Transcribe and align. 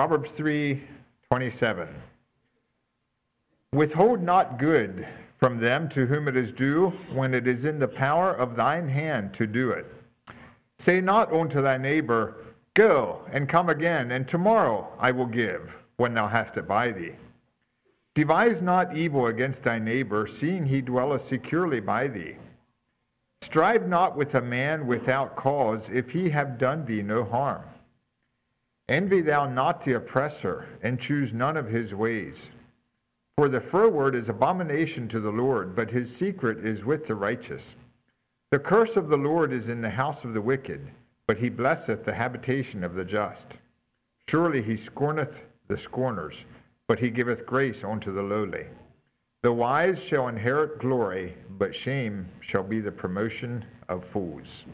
Proverbs 0.00 0.30
3 0.30 0.80
27. 1.28 1.86
Withhold 3.74 4.22
not 4.22 4.58
good 4.58 5.06
from 5.36 5.58
them 5.58 5.90
to 5.90 6.06
whom 6.06 6.26
it 6.26 6.38
is 6.38 6.52
due, 6.52 6.88
when 7.12 7.34
it 7.34 7.46
is 7.46 7.66
in 7.66 7.80
the 7.80 7.86
power 7.86 8.32
of 8.32 8.56
thine 8.56 8.88
hand 8.88 9.34
to 9.34 9.46
do 9.46 9.68
it. 9.68 9.92
Say 10.78 11.02
not 11.02 11.30
unto 11.30 11.60
thy 11.60 11.76
neighbor, 11.76 12.34
Go 12.72 13.26
and 13.30 13.46
come 13.46 13.68
again, 13.68 14.10
and 14.10 14.26
tomorrow 14.26 14.90
I 14.98 15.10
will 15.10 15.26
give, 15.26 15.82
when 15.98 16.14
thou 16.14 16.28
hast 16.28 16.56
it 16.56 16.66
by 16.66 16.92
thee. 16.92 17.16
Devise 18.14 18.62
not 18.62 18.96
evil 18.96 19.26
against 19.26 19.64
thy 19.64 19.78
neighbor, 19.78 20.26
seeing 20.26 20.64
he 20.64 20.80
dwelleth 20.80 21.20
securely 21.20 21.80
by 21.80 22.08
thee. 22.08 22.36
Strive 23.42 23.86
not 23.86 24.16
with 24.16 24.34
a 24.34 24.40
man 24.40 24.86
without 24.86 25.36
cause, 25.36 25.90
if 25.90 26.12
he 26.12 26.30
have 26.30 26.56
done 26.56 26.86
thee 26.86 27.02
no 27.02 27.22
harm. 27.22 27.64
Envy 28.90 29.20
thou 29.20 29.46
not 29.46 29.82
the 29.82 29.92
oppressor, 29.92 30.66
and 30.82 30.98
choose 30.98 31.32
none 31.32 31.56
of 31.56 31.68
his 31.68 31.94
ways. 31.94 32.50
For 33.36 33.48
the 33.48 33.60
froward 33.60 34.16
is 34.16 34.28
abomination 34.28 35.06
to 35.08 35.20
the 35.20 35.30
Lord, 35.30 35.76
but 35.76 35.92
his 35.92 36.14
secret 36.14 36.58
is 36.64 36.84
with 36.84 37.06
the 37.06 37.14
righteous. 37.14 37.76
The 38.50 38.58
curse 38.58 38.96
of 38.96 39.06
the 39.06 39.16
Lord 39.16 39.52
is 39.52 39.68
in 39.68 39.80
the 39.80 39.90
house 39.90 40.24
of 40.24 40.34
the 40.34 40.42
wicked, 40.42 40.90
but 41.28 41.38
he 41.38 41.48
blesseth 41.48 42.04
the 42.04 42.14
habitation 42.14 42.82
of 42.82 42.96
the 42.96 43.04
just. 43.04 43.58
Surely 44.28 44.60
he 44.60 44.76
scorneth 44.76 45.44
the 45.68 45.78
scorners, 45.78 46.44
but 46.88 46.98
he 46.98 47.10
giveth 47.10 47.46
grace 47.46 47.84
unto 47.84 48.12
the 48.12 48.24
lowly. 48.24 48.66
The 49.42 49.52
wise 49.52 50.02
shall 50.02 50.26
inherit 50.26 50.80
glory, 50.80 51.36
but 51.48 51.76
shame 51.76 52.26
shall 52.40 52.64
be 52.64 52.80
the 52.80 52.90
promotion 52.90 53.64
of 53.88 54.02
fools. 54.02 54.64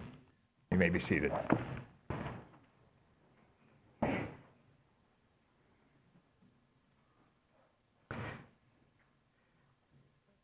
You 0.73 0.79
may 0.79 0.89
be 0.89 1.01
seated. 1.01 1.33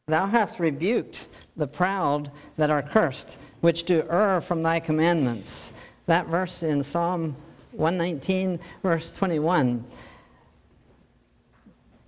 Thou 0.09 0.27
hast 0.27 0.59
rebuked 0.59 1.29
the 1.57 1.69
proud 1.69 2.33
that 2.57 2.71
are 2.71 2.83
cursed, 2.83 3.39
which 3.61 3.85
do 3.85 4.05
err 4.11 4.41
from 4.41 4.61
thy 4.61 4.81
commandments. 4.81 5.73
That 6.07 6.27
verse 6.27 6.65
in 6.65 6.83
Psalm 6.83 7.37
119, 7.71 8.59
verse 8.83 9.13
21. 9.13 9.85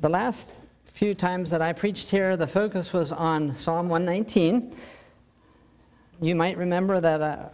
The 0.00 0.08
last 0.08 0.50
few 0.86 1.14
times 1.14 1.50
that 1.50 1.62
I 1.62 1.72
preached 1.72 2.10
here, 2.10 2.36
the 2.36 2.48
focus 2.48 2.92
was 2.92 3.12
on 3.12 3.56
Psalm 3.56 3.88
119. 3.88 4.74
You 6.20 6.34
might 6.34 6.56
remember 6.56 7.00
that 7.00 7.22
uh, 7.22 7.48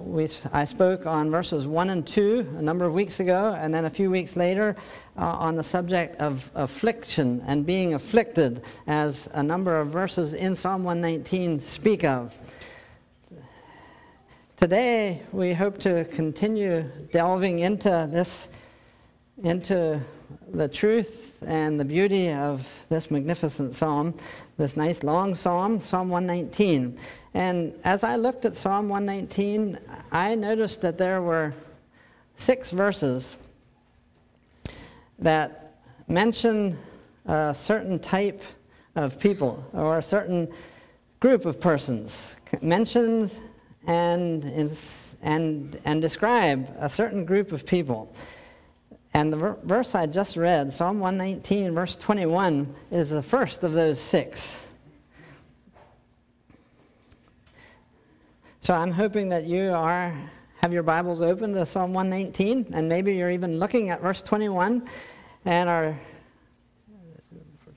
we, 0.00 0.28
I 0.52 0.64
spoke 0.64 1.06
on 1.06 1.30
verses 1.30 1.66
1 1.66 1.90
and 1.90 2.06
2 2.06 2.56
a 2.58 2.62
number 2.62 2.84
of 2.84 2.94
weeks 2.94 3.20
ago, 3.20 3.56
and 3.58 3.72
then 3.72 3.84
a 3.84 3.90
few 3.90 4.10
weeks 4.10 4.36
later 4.36 4.74
uh, 5.16 5.24
on 5.24 5.54
the 5.54 5.62
subject 5.62 6.20
of 6.20 6.50
affliction 6.54 7.42
and 7.46 7.64
being 7.64 7.94
afflicted, 7.94 8.62
as 8.88 9.28
a 9.34 9.42
number 9.42 9.78
of 9.78 9.88
verses 9.88 10.34
in 10.34 10.56
Psalm 10.56 10.82
119 10.82 11.60
speak 11.60 12.04
of. 12.04 12.36
Today, 14.56 15.22
we 15.32 15.52
hope 15.52 15.78
to 15.80 16.04
continue 16.06 16.90
delving 17.12 17.60
into 17.60 18.08
this, 18.10 18.48
into 19.44 20.00
the 20.52 20.66
truth 20.66 21.38
and 21.46 21.78
the 21.78 21.84
beauty 21.84 22.32
of 22.32 22.66
this 22.88 23.10
magnificent 23.10 23.76
psalm, 23.76 24.14
this 24.56 24.76
nice 24.76 25.02
long 25.02 25.34
psalm, 25.34 25.78
Psalm 25.78 26.08
119. 26.08 26.98
And 27.36 27.74
as 27.84 28.02
I 28.02 28.16
looked 28.16 28.46
at 28.46 28.56
Psalm 28.56 28.88
119, 28.88 29.78
I 30.10 30.34
noticed 30.34 30.80
that 30.80 30.96
there 30.96 31.20
were 31.20 31.52
six 32.36 32.70
verses 32.70 33.36
that 35.18 35.76
mention 36.08 36.78
a 37.26 37.54
certain 37.54 37.98
type 37.98 38.42
of 38.94 39.20
people 39.20 39.62
or 39.74 39.98
a 39.98 40.02
certain 40.02 40.48
group 41.20 41.44
of 41.44 41.60
persons, 41.60 42.36
mentioned 42.62 43.34
and, 43.86 44.42
and, 45.20 45.78
and 45.84 46.00
describe 46.00 46.74
a 46.78 46.88
certain 46.88 47.26
group 47.26 47.52
of 47.52 47.66
people. 47.66 48.10
And 49.12 49.30
the 49.30 49.58
verse 49.62 49.94
I 49.94 50.06
just 50.06 50.38
read, 50.38 50.72
Psalm 50.72 51.00
119, 51.00 51.74
verse 51.74 51.98
21, 51.98 52.74
is 52.90 53.10
the 53.10 53.22
first 53.22 53.62
of 53.62 53.74
those 53.74 54.00
six. 54.00 54.65
So 58.66 58.74
I'm 58.74 58.90
hoping 58.90 59.28
that 59.28 59.44
you 59.44 59.70
are 59.70 60.12
have 60.56 60.72
your 60.72 60.82
Bibles 60.82 61.20
open 61.20 61.54
to 61.54 61.64
Psalm 61.64 61.94
119, 61.94 62.72
and 62.74 62.88
maybe 62.88 63.14
you're 63.14 63.30
even 63.30 63.60
looking 63.60 63.90
at 63.90 64.02
verse 64.02 64.24
21 64.24 64.88
and 65.44 65.68
are 65.68 65.96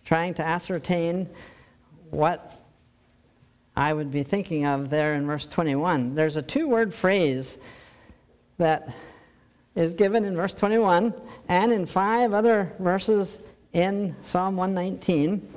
trying 0.03 0.33
to 0.33 0.41
ascertain 0.43 1.29
what 2.09 2.59
I 3.75 3.93
would 3.93 4.09
be 4.09 4.23
thinking 4.23 4.65
of 4.65 4.89
there 4.89 5.13
in 5.13 5.27
verse 5.27 5.47
21. 5.47 6.15
There's 6.15 6.37
a 6.37 6.41
two 6.41 6.67
word 6.67 6.91
phrase 6.91 7.59
that 8.57 8.91
is 9.75 9.93
given 9.93 10.25
in 10.25 10.35
verse 10.35 10.55
21 10.55 11.13
and 11.49 11.71
in 11.71 11.85
five 11.85 12.33
other 12.33 12.73
verses 12.79 13.37
in 13.73 14.15
Psalm 14.23 14.55
119. 14.55 15.53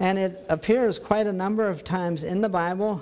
And 0.00 0.18
it 0.18 0.44
appears 0.48 0.98
quite 0.98 1.28
a 1.28 1.32
number 1.32 1.68
of 1.68 1.84
times 1.84 2.24
in 2.24 2.40
the 2.40 2.48
Bible 2.48 3.00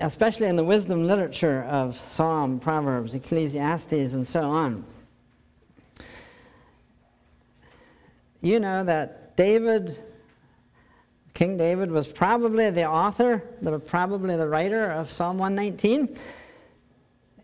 especially 0.00 0.46
in 0.46 0.56
the 0.56 0.64
wisdom 0.64 1.06
literature 1.06 1.62
of 1.64 2.00
Psalm, 2.08 2.58
Proverbs, 2.58 3.14
Ecclesiastes, 3.14 4.14
and 4.14 4.26
so 4.26 4.42
on. 4.42 4.84
You 8.40 8.60
know 8.60 8.84
that 8.84 9.36
David, 9.36 9.98
King 11.32 11.56
David, 11.56 11.90
was 11.90 12.06
probably 12.06 12.70
the 12.70 12.88
author, 12.88 13.38
probably 13.86 14.36
the 14.36 14.48
writer 14.48 14.90
of 14.90 15.10
Psalm 15.10 15.38
119. 15.38 16.16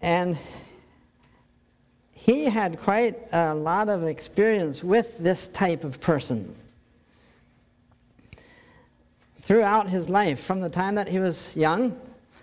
And 0.02 0.38
he 2.12 2.44
had 2.44 2.78
quite 2.78 3.18
a 3.32 3.54
lot 3.54 3.88
of 3.88 4.04
experience 4.04 4.84
with 4.84 5.18
this 5.18 5.48
type 5.48 5.84
of 5.84 6.00
person 6.00 6.54
throughout 9.40 9.88
his 9.88 10.08
life, 10.08 10.38
from 10.38 10.60
the 10.60 10.68
time 10.68 10.94
that 10.96 11.08
he 11.08 11.18
was 11.18 11.56
young 11.56 11.98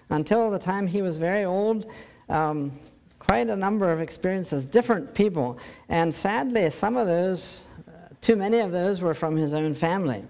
until 0.09 0.49
the 0.51 0.59
time 0.59 0.87
he 0.87 1.01
was 1.01 1.17
very 1.17 1.45
old, 1.45 1.85
um, 2.29 2.71
quite 3.19 3.49
a 3.49 3.55
number 3.55 3.91
of 3.91 3.99
experiences, 3.99 4.65
different 4.65 5.13
people. 5.13 5.59
And 5.89 6.13
sadly, 6.13 6.69
some 6.69 6.95
of 6.97 7.07
those, 7.07 7.63
uh, 7.87 7.91
too 8.21 8.35
many 8.35 8.59
of 8.59 8.71
those, 8.71 9.01
were 9.01 9.13
from 9.13 9.35
his 9.35 9.53
own 9.53 9.73
family. 9.73 10.23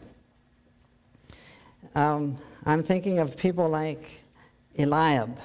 Um, 1.96 2.38
I'm 2.66 2.84
thinking 2.84 3.20
of 3.20 3.38
people 3.38 3.70
like 3.70 4.04
Eliab 4.78 5.38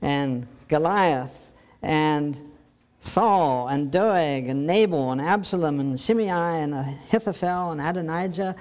and 0.00 0.46
Goliath 0.68 1.50
and 1.82 2.36
Saul 3.00 3.68
and 3.68 3.90
Doeg 3.90 4.48
and 4.48 4.66
Nabal 4.66 5.12
and 5.12 5.20
Absalom 5.20 5.80
and 5.80 6.00
Shimei 6.00 6.28
and 6.28 6.74
Ahithophel 6.74 7.72
and 7.72 7.80
Adonijah. 7.80 8.54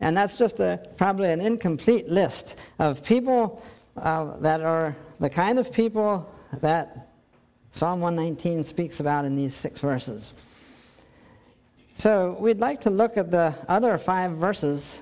And 0.00 0.16
that's 0.16 0.38
just 0.38 0.60
a, 0.60 0.80
probably 0.96 1.30
an 1.32 1.40
incomplete 1.40 2.08
list 2.08 2.56
of 2.78 3.02
people 3.02 3.62
uh, 4.02 4.36
that 4.38 4.60
are 4.60 4.96
the 5.20 5.30
kind 5.30 5.58
of 5.58 5.72
people 5.72 6.32
that 6.60 7.08
Psalm 7.72 8.00
119 8.00 8.64
speaks 8.64 9.00
about 9.00 9.24
in 9.24 9.36
these 9.36 9.54
six 9.54 9.80
verses. 9.80 10.32
So 11.94 12.36
we'd 12.40 12.60
like 12.60 12.80
to 12.82 12.90
look 12.90 13.16
at 13.16 13.30
the 13.30 13.54
other 13.68 13.98
five 13.98 14.32
verses 14.32 15.00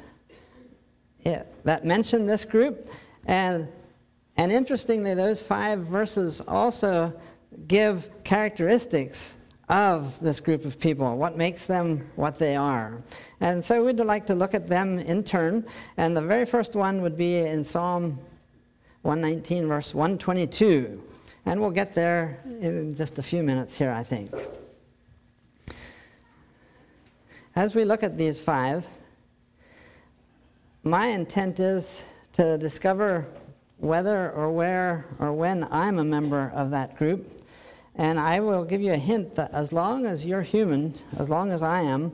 that 1.25 1.85
mention 1.85 2.27
this 2.27 2.45
group. 2.45 2.91
And, 3.27 3.69
and 4.37 4.53
interestingly, 4.53 5.15
those 5.15 5.43
five 5.43 5.81
verses 5.81 6.41
also 6.41 7.13
give 7.67 8.11
characteristics 8.25 9.37
of 9.69 10.19
this 10.21 10.39
group 10.39 10.65
of 10.65 10.79
people, 10.79 11.17
what 11.17 11.37
makes 11.37 11.67
them 11.67 12.09
what 12.15 12.39
they 12.39 12.55
are. 12.55 13.03
And 13.41 13.65
so 13.65 13.85
we'd 13.85 13.99
like 13.99 14.27
to 14.27 14.35
look 14.35 14.55
at 14.55 14.69
them 14.69 14.99
in 15.01 15.25
turn. 15.25 15.67
And 15.97 16.17
the 16.17 16.23
very 16.23 16.47
first 16.47 16.77
one 16.77 17.03
would 17.03 17.17
be 17.17 17.39
in 17.39 17.65
Psalm 17.65 18.19
119, 19.07 19.69
verse 19.69 19.95
122. 19.95 21.01
And 21.47 21.61
we'll 21.61 21.71
get 21.71 21.95
there 21.95 22.41
in 22.45 22.97
just 22.97 23.21
a 23.21 23.23
few 23.23 23.45
minutes 23.45 23.77
here, 23.77 23.93
I 23.93 24.03
think. 24.03 24.35
As 27.55 27.77
we 27.77 27.85
look 27.85 28.03
at 28.03 28.19
these 28.19 28.41
five, 28.41 28.85
my 30.83 31.07
intent 31.07 31.61
is 31.61 32.03
to 32.33 32.59
discover 32.59 33.27
whether 33.79 34.33
or 34.33 34.51
where 34.51 35.07
or 35.21 35.33
when 35.33 35.69
I'm 35.71 35.99
a 35.99 36.05
member 36.05 36.51
of 36.53 36.73
that 36.73 36.97
group. 36.97 37.45
And 37.95 38.19
I 38.19 38.41
will 38.41 38.65
give 38.65 38.83
you 38.83 38.93
a 38.93 38.99
hint 38.99 39.37
that 39.37 39.55
as 39.55 39.73
long 39.73 40.05
as 40.05 40.27
you're 40.27 40.43
human, 40.43 40.95
as 41.17 41.31
long 41.31 41.53
as 41.53 41.63
I 41.63 41.83
am, 41.83 42.11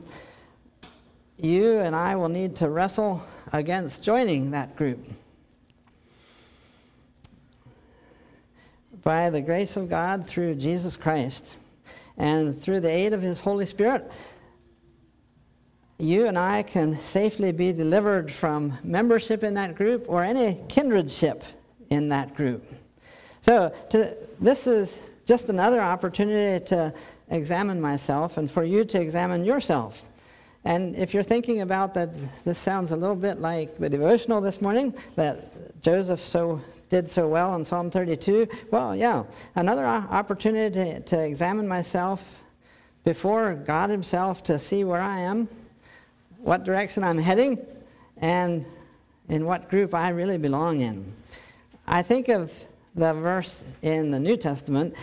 you 1.37 1.79
and 1.79 1.95
I 1.95 2.15
will 2.15 2.29
need 2.29 2.55
to 2.57 2.69
wrestle 2.69 3.23
against 3.51 4.03
joining 4.03 4.51
that 4.51 4.75
group. 4.75 5.03
By 9.03 9.29
the 9.29 9.41
grace 9.41 9.75
of 9.75 9.89
God 9.89 10.27
through 10.27 10.55
Jesus 10.55 10.95
Christ. 10.95 11.57
And 12.17 12.59
through 12.59 12.79
the 12.79 12.89
aid 12.89 13.13
of 13.13 13.21
His 13.21 13.39
Holy 13.39 13.65
Spirit, 13.65 14.09
you 15.99 16.27
and 16.27 16.37
I 16.37 16.63
can 16.63 16.99
safely 17.01 17.51
be 17.51 17.71
delivered 17.71 18.31
from 18.31 18.77
membership 18.83 19.43
in 19.43 19.53
that 19.55 19.75
group 19.75 20.05
or 20.07 20.23
any 20.23 20.55
kindredship 20.67 21.41
in 21.89 22.09
that 22.09 22.35
group. 22.35 22.65
So, 23.41 23.73
to, 23.89 24.15
this 24.39 24.67
is 24.67 24.97
just 25.25 25.49
another 25.49 25.81
opportunity 25.81 26.63
to 26.67 26.93
examine 27.29 27.79
myself 27.79 28.37
and 28.37 28.49
for 28.49 28.63
you 28.63 28.85
to 28.85 29.01
examine 29.01 29.43
yourself. 29.43 30.03
And 30.65 30.95
if 30.95 31.13
you're 31.13 31.23
thinking 31.23 31.61
about 31.61 31.93
that, 31.95 32.09
this 32.45 32.57
sounds 32.57 32.91
a 32.91 32.95
little 32.95 33.15
bit 33.15 33.39
like 33.39 33.77
the 33.77 33.89
devotional 33.89 34.39
this 34.39 34.61
morning 34.61 34.93
that 35.15 35.81
Joseph 35.81 36.21
so 36.21 36.61
did 36.93 37.09
so 37.09 37.27
well 37.27 37.55
in 37.55 37.65
Psalm 37.65 37.89
32. 37.89 38.47
Well, 38.69 38.95
yeah, 38.95 39.23
another 39.55 39.83
opportunity 39.83 40.71
to, 40.75 40.99
to 40.99 41.19
examine 41.19 41.67
myself 41.67 42.43
before 43.03 43.55
God 43.55 43.89
Himself 43.89 44.43
to 44.43 44.59
see 44.59 44.83
where 44.83 45.01
I 45.01 45.21
am, 45.21 45.49
what 46.37 46.63
direction 46.63 47.03
I'm 47.03 47.17
heading, 47.17 47.57
and 48.17 48.63
in 49.27 49.43
what 49.47 49.71
group 49.71 49.95
I 49.95 50.09
really 50.09 50.37
belong 50.37 50.81
in. 50.81 51.11
I 51.87 52.03
think 52.03 52.29
of 52.29 52.53
the 52.93 53.13
verse 53.13 53.65
in 53.81 54.11
the 54.11 54.19
New 54.19 54.37
Testament, 54.37 54.93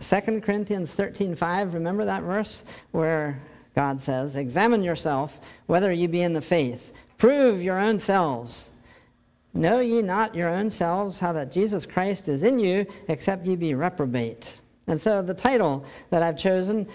2 0.00 0.40
Corinthians 0.40 0.92
13:5. 0.92 1.74
Remember 1.74 2.04
that 2.04 2.24
verse 2.24 2.64
where 2.90 3.38
God 3.76 4.00
says, 4.00 4.34
"Examine 4.34 4.82
yourself 4.82 5.38
whether 5.66 5.92
you 5.92 6.08
be 6.08 6.22
in 6.22 6.32
the 6.32 6.42
faith. 6.42 6.90
Prove 7.18 7.62
your 7.62 7.78
own 7.78 8.00
selves. 8.00 8.72
Know 9.56 9.80
ye 9.80 10.02
not 10.02 10.34
your 10.34 10.48
own 10.48 10.70
selves 10.70 11.18
how 11.18 11.32
that 11.32 11.50
Jesus 11.50 11.86
Christ 11.86 12.28
is 12.28 12.42
in 12.42 12.58
you, 12.58 12.86
except 13.08 13.46
ye 13.46 13.56
be 13.56 13.74
reprobate." 13.74 14.60
And 14.86 15.00
so 15.00 15.22
the 15.22 15.34
title 15.34 15.84
that 16.10 16.22
I've 16.22 16.36
chosen, 16.36 16.86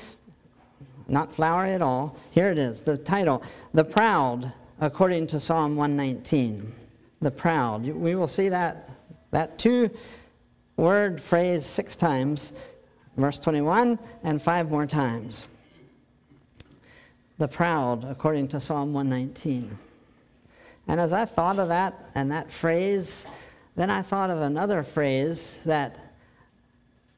not 1.07 1.33
flowery 1.33 1.73
at 1.73 1.81
all, 1.81 2.15
here 2.29 2.51
it 2.51 2.57
is. 2.57 2.81
The 2.81 2.97
title, 2.97 3.41
"The 3.73 3.83
Proud," 3.83 4.53
according 4.79 5.27
to 5.27 5.39
Psalm 5.39 5.75
119. 5.75 6.71
The 7.21 7.31
proud. 7.31 7.85
We 7.85 8.15
will 8.15 8.27
see 8.27 8.49
that 8.49 8.89
that 9.31 9.57
two 9.57 9.89
word 10.75 11.21
phrase 11.21 11.65
six 11.65 11.95
times, 11.95 12.53
verse 13.17 13.39
21, 13.39 13.99
and 14.23 14.41
five 14.41 14.69
more 14.69 14.85
times. 14.85 15.47
The 17.37 17.47
proud, 17.47 18.03
according 18.03 18.49
to 18.49 18.59
Psalm 18.59 18.93
119. 18.93 19.77
And 20.87 20.99
as 20.99 21.13
I 21.13 21.25
thought 21.25 21.59
of 21.59 21.69
that 21.69 22.09
and 22.15 22.31
that 22.31 22.51
phrase, 22.51 23.25
then 23.75 23.89
I 23.89 24.01
thought 24.01 24.29
of 24.29 24.41
another 24.41 24.83
phrase 24.83 25.57
that 25.65 25.95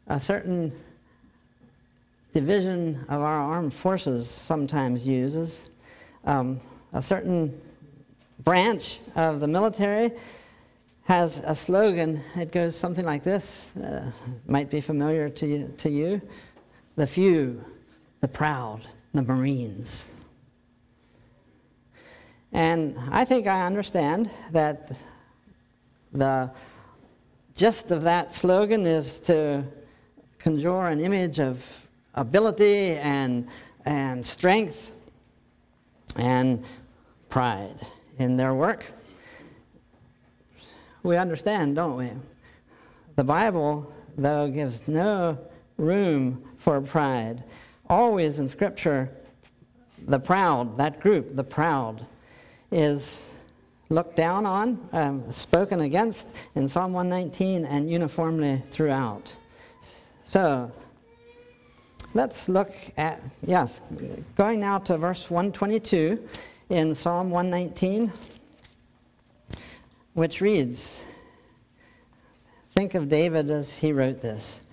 a 0.08 0.20
certain 0.20 0.72
division 2.34 3.06
of 3.10 3.22
our 3.22 3.40
armed 3.40 3.74
forces 3.74 4.30
sometimes 4.30 5.06
uses. 5.06 5.70
Um, 6.26 6.60
a 6.94 7.02
certain 7.02 7.60
branch 8.44 9.00
of 9.16 9.40
the 9.40 9.48
military 9.48 10.12
has 11.06 11.40
a 11.40 11.56
slogan. 11.56 12.22
It 12.36 12.52
goes 12.52 12.76
something 12.76 13.06
like 13.06 13.24
this. 13.24 13.70
Uh, 13.76 14.12
might 14.48 14.70
be 14.70 14.82
familiar 14.82 15.30
to 15.30 15.48
you, 15.48 15.74
to 15.78 15.90
you. 15.90 16.22
The 16.96 17.08
few, 17.08 17.64
the 18.22 18.28
proud, 18.28 18.82
the 19.14 19.22
Marines. 19.22 20.13
And 22.54 22.98
I 23.12 23.26
think 23.26 23.48
I 23.48 23.66
understand 23.66 24.30
that 24.52 24.92
the 26.12 26.52
gist 27.56 27.92
of 27.92 28.04
that 28.04 28.34
slogan 28.34 28.86
is 28.86 29.20
to 29.22 29.66
conjure 30.40 30.88
an 30.88 31.00
image 31.00 31.40
of 31.40 31.88
ability 32.16 32.92
and, 32.98 33.48
and 33.86 34.26
strength 34.26 34.92
and 36.16 36.64
pride 37.30 37.80
in 38.20 38.38
their 38.38 38.54
work 38.54 38.94
we 41.04 41.18
understand, 41.18 41.76
don't 41.76 41.98
we? 41.98 42.10
The 43.16 43.24
Bible, 43.24 43.94
though, 44.18 44.50
gives 44.50 44.88
no 44.88 45.38
room 45.78 46.44
for 46.58 46.82
pride. 46.82 47.44
Always 47.90 48.40
in 48.40 48.48
Scripture, 48.48 49.12
the 50.08 50.20
proud, 50.20 50.78
that 50.78 51.02
group, 51.02 51.36
the 51.36 51.44
proud, 51.44 52.06
is 52.74 53.30
looked 53.90 54.16
down 54.16 54.46
on, 54.46 54.90
um, 54.92 55.32
spoken 55.32 55.82
against 55.82 56.28
in 56.56 56.68
Psalm 56.68 56.94
119 56.94 57.66
and 57.66 57.90
uniformly 57.90 58.62
throughout. 58.72 59.36
So, 60.26 60.72
let's 62.14 62.50
look 62.50 62.74
at, 62.98 63.22
yes, 63.46 63.82
going 64.36 64.60
now 64.60 64.80
to 64.80 64.98
verse 64.98 65.30
122 65.30 66.28
in 66.70 66.96
Psalm 66.96 67.30
119 67.30 68.12
which 70.14 70.42
reads 70.42 71.02
Think 72.74 72.96
of 72.96 73.08
David 73.08 73.52
as 73.52 73.78
he 73.78 73.92
wrote 73.92 74.20
this. 74.20 74.66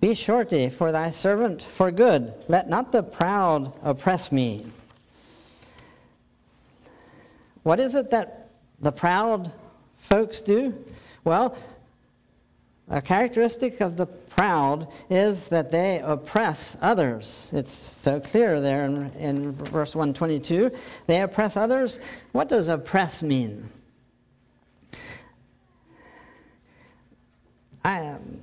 Be 0.00 0.14
surety 0.14 0.68
for 0.68 0.90
thy 0.92 1.10
servant 1.10 1.62
for 1.62 1.90
good. 1.90 2.34
Let 2.48 2.68
not 2.68 2.92
the 2.92 3.02
proud 3.02 3.72
oppress 3.82 4.32
me. 4.32 4.66
What 7.66 7.80
is 7.80 7.96
it 7.96 8.12
that 8.12 8.50
the 8.78 8.92
proud 8.92 9.50
folks 9.98 10.40
do? 10.40 10.72
Well, 11.24 11.58
a 12.88 13.02
characteristic 13.02 13.80
of 13.80 13.96
the 13.96 14.06
proud 14.06 14.86
is 15.10 15.48
that 15.48 15.72
they 15.72 15.98
oppress 15.98 16.76
others. 16.80 17.50
It's 17.52 17.72
so 17.72 18.20
clear 18.20 18.60
there 18.60 18.84
in, 18.84 19.10
in 19.14 19.50
verse 19.50 19.96
122. 19.96 20.70
They 21.08 21.20
oppress 21.22 21.56
others. 21.56 21.98
What 22.30 22.48
does 22.48 22.68
oppress 22.68 23.20
mean? 23.20 23.68
I, 27.84 28.06
um, 28.06 28.38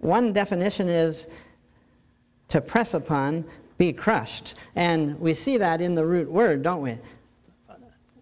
one 0.00 0.32
definition 0.32 0.88
is 0.88 1.28
to 2.48 2.60
press 2.60 2.92
upon, 2.92 3.44
be 3.78 3.92
crushed. 3.92 4.56
And 4.74 5.20
we 5.20 5.32
see 5.32 5.58
that 5.58 5.80
in 5.80 5.94
the 5.94 6.04
root 6.04 6.28
word, 6.28 6.64
don't 6.64 6.82
we? 6.82 6.98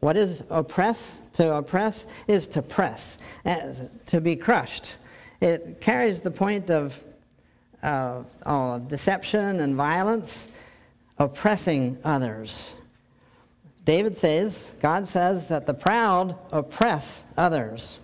What 0.00 0.16
is 0.16 0.42
oppress? 0.50 1.16
To 1.34 1.54
oppress 1.54 2.06
is 2.26 2.48
to 2.48 2.60
press, 2.60 3.18
uh, 3.46 3.72
to 4.06 4.20
be 4.20 4.34
crushed. 4.34 4.96
It 5.40 5.80
carries 5.80 6.20
the 6.20 6.30
point 6.30 6.70
of 6.70 7.02
uh, 7.82 8.24
oh, 8.44 8.78
deception 8.80 9.60
and 9.60 9.76
violence, 9.76 10.48
oppressing 11.18 11.98
others. 12.04 12.72
David 13.84 14.16
says, 14.16 14.70
God 14.80 15.08
says 15.08 15.46
that 15.48 15.66
the 15.66 15.74
proud 15.74 16.36
oppress 16.52 17.24
others. 17.36 18.00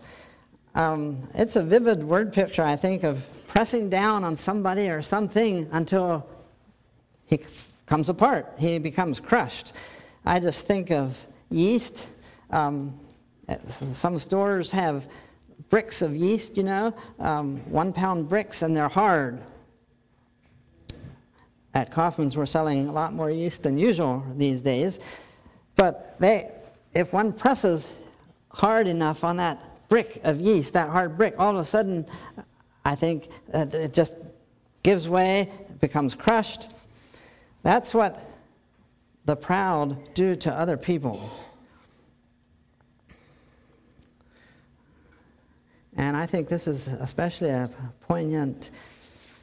Um, 0.75 1.29
it's 1.35 1.57
a 1.57 1.63
vivid 1.63 2.05
word 2.05 2.33
picture, 2.33 2.63
I 2.63 2.77
think, 2.77 3.03
of 3.03 3.27
pressing 3.49 3.89
down 3.91 4.25
on 4.25 4.37
somebody 4.37 4.89
or 4.89 5.03
something 5.03 5.69
until 5.73 6.27
he 7.27 7.41
comes 7.87 8.09
apart, 8.09 8.53
he 8.59 8.79
becomes 8.79 9.21
crushed. 9.21 9.73
I 10.25 10.41
just 10.41 10.67
think 10.67 10.91
of 10.91 11.17
yeast. 11.51 12.09
Um, 12.51 12.99
some 13.93 14.19
stores 14.19 14.71
have 14.71 15.09
bricks 15.71 16.03
of 16.03 16.15
yeast, 16.15 16.57
you 16.57 16.63
know, 16.63 16.95
um, 17.19 17.59
one 17.71 17.93
pound 17.93 18.29
bricks, 18.29 18.63
and 18.63 18.77
they're 18.77 18.89
hard. 18.89 19.41
At 21.75 21.91
Kaufman's, 21.91 22.37
we're 22.37 22.47
selling 22.47 22.89
a 22.89 22.93
lot 22.93 23.13
more 23.13 23.31
yeast 23.31 23.63
than 23.63 23.79
usual 23.79 24.25
these 24.37 24.63
days. 24.63 24.99
But 25.75 26.19
they, 26.19 26.51
if 26.95 27.13
one 27.13 27.33
presses 27.33 27.93
hard 28.49 28.87
enough 28.87 29.25
on 29.25 29.37
that 29.37 29.89
brick 29.89 30.21
of 30.25 30.41
yeast, 30.41 30.73
that 30.73 30.89
hard 30.89 31.17
brick, 31.17 31.35
all 31.39 31.51
of 31.51 31.57
a 31.57 31.65
sudden, 31.65 32.07
I 32.85 32.95
think 32.95 33.29
it 33.53 33.93
just 33.93 34.17
gives 34.83 35.09
way, 35.09 35.51
becomes 35.81 36.15
crushed. 36.15 36.71
That's 37.63 37.93
what 37.93 38.19
the 39.27 39.37
proud 39.37 40.15
do 40.15 40.37
to 40.37 40.53
other 40.53 40.77
people. 40.77 41.31
And 45.97 46.17
I 46.17 46.27
think 46.27 46.49
this 46.49 46.69
is 46.69 46.87
especially 46.89 47.51
a 47.51 47.71
poignant 48.03 48.71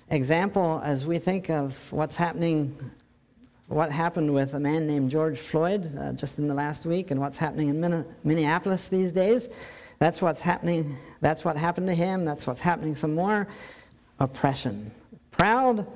example 0.09 0.81
as 0.83 1.05
we 1.05 1.17
think 1.17 1.49
of 1.49 1.91
what's 1.91 2.15
happening, 2.15 2.77
what 3.67 3.91
happened 3.91 4.33
with 4.33 4.53
a 4.53 4.59
man 4.59 4.87
named 4.87 5.11
George 5.11 5.39
Floyd 5.39 5.93
uh, 5.97 6.13
just 6.13 6.39
in 6.39 6.47
the 6.47 6.53
last 6.53 6.85
week, 6.85 7.11
and 7.11 7.19
what's 7.19 7.37
happening 7.37 7.69
in 7.69 8.05
Minneapolis 8.23 8.87
these 8.87 9.11
days. 9.11 9.49
That's 9.99 10.21
what's 10.21 10.41
happening. 10.41 10.95
That's 11.21 11.43
what 11.43 11.57
happened 11.57 11.87
to 11.87 11.95
him. 11.95 12.23
That's 12.23 12.47
what's 12.47 12.61
happening 12.61 12.95
some 12.95 13.15
more. 13.15 13.47
Oppression. 14.19 14.91
Proud, 15.31 15.87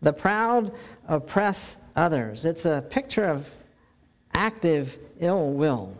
the 0.00 0.12
proud 0.12 0.72
oppress 1.08 1.76
others. 1.96 2.44
It's 2.44 2.64
a 2.64 2.84
picture 2.88 3.24
of 3.24 3.48
active 4.34 4.98
ill 5.18 5.50
will. 5.50 5.96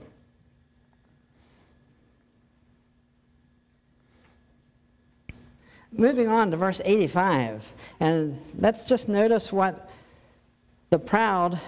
moving 5.99 6.29
on 6.29 6.51
to 6.51 6.57
verse 6.57 6.81
85, 6.85 7.73
and 8.01 8.39
let's 8.59 8.85
just 8.85 9.09
notice 9.09 9.53
what 9.53 9.91
the 10.91 10.99
proud 10.99 11.59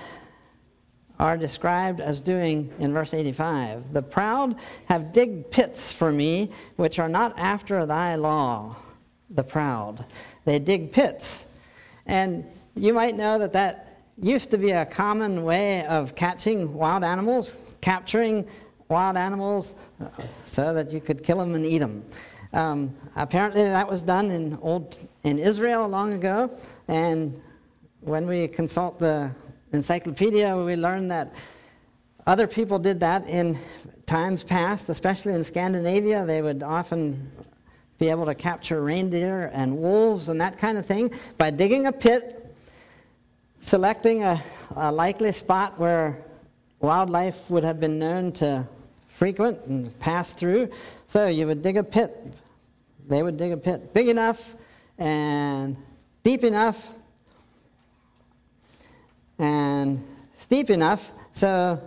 are 1.19 1.37
described 1.37 2.01
as 2.01 2.21
doing 2.21 2.73
in 2.79 2.93
verse 2.93 3.13
85. 3.13 3.93
The 3.93 4.03
proud 4.03 4.57
have 4.87 5.13
digged 5.13 5.51
pits 5.51 5.93
for 5.93 6.13
me, 6.13 6.53
which 6.77 6.99
are 6.99 7.09
not 7.09 7.37
after 7.37 7.85
thy 7.87 8.15
law. 8.15 8.77
The 9.31 9.43
proud. 9.43 10.05
They 10.45 10.59
dig 10.59 10.93
pits. 10.93 11.45
And 12.07 12.45
you 12.77 12.95
might 12.95 13.17
know 13.17 13.39
that 13.41 13.53
that 13.55 13.88
used 14.21 14.51
to 14.51 14.59
be 14.59 14.71
a 14.71 14.85
common 14.85 15.45
way 15.45 15.87
of 15.87 16.15
catching 16.15 16.75
wild 16.75 17.05
animals, 17.05 17.59
capturing 17.81 18.47
wild 18.89 19.17
animals 19.17 19.75
uh, 20.01 20.09
so 20.45 20.75
that 20.75 20.91
you 20.91 21.01
could 21.01 21.23
kill 21.23 21.39
them 21.39 21.55
and 21.55 21.65
eat 21.65 21.79
them. 21.79 22.05
Um, 22.53 22.97
apparently, 23.17 23.63
that 23.65 23.89
was 23.89 24.03
done 24.03 24.31
in 24.31 24.59
old 24.63 24.99
in 25.25 25.39
Israel 25.39 25.87
long 25.87 26.15
ago, 26.15 26.51
and 26.89 27.41
when 28.01 28.27
we 28.27 28.49
consult 28.49 28.99
the 28.99 29.31
encyclopedia, 29.73 30.57
we 30.57 30.77
learn 30.77 31.09
that 31.09 31.35
other 32.27 32.47
people 32.47 32.79
did 32.79 33.01
that 33.01 33.27
in 33.29 33.59
times 34.07 34.43
past, 34.43 34.89
especially 34.89 35.35
in 35.35 35.45
Scandinavia. 35.45 36.25
They 36.25 36.41
would 36.41 36.63
often 36.63 37.31
be 37.99 38.09
able 38.09 38.27
to 38.27 38.35
capture 38.35 38.81
reindeer 38.81 39.51
and 39.53 39.77
wolves 39.77 40.29
and 40.29 40.41
that 40.41 40.59
kind 40.59 40.79
of 40.79 40.87
thing 40.87 41.11
by 41.37 41.51
digging 41.51 41.87
a 41.87 41.93
pit, 41.93 42.38
selecting 43.61 44.23
a, 44.23 44.43
a 44.77 44.93
likely 44.93 45.33
spot 45.33 45.79
where 45.79 46.25
wildlife 46.81 47.51
would 47.51 47.65
have 47.65 47.81
been 47.81 47.99
known 47.99 48.33
to 48.33 48.67
frequent 49.09 49.59
and 49.67 49.99
pass 49.99 50.33
through. 50.33 50.71
So 51.07 51.27
you 51.27 51.47
would 51.47 51.63
dig 51.63 51.77
a 51.77 51.85
pit. 51.85 52.35
They 53.09 53.23
would 53.23 53.37
dig 53.37 53.53
a 53.53 53.57
pit 53.57 53.93
big 53.93 54.09
enough 54.09 54.55
and 54.99 55.77
deep 56.23 56.45
enough 56.45 56.93
and 59.39 60.05
steep 60.37 60.71
enough 60.71 61.13
so 61.33 61.81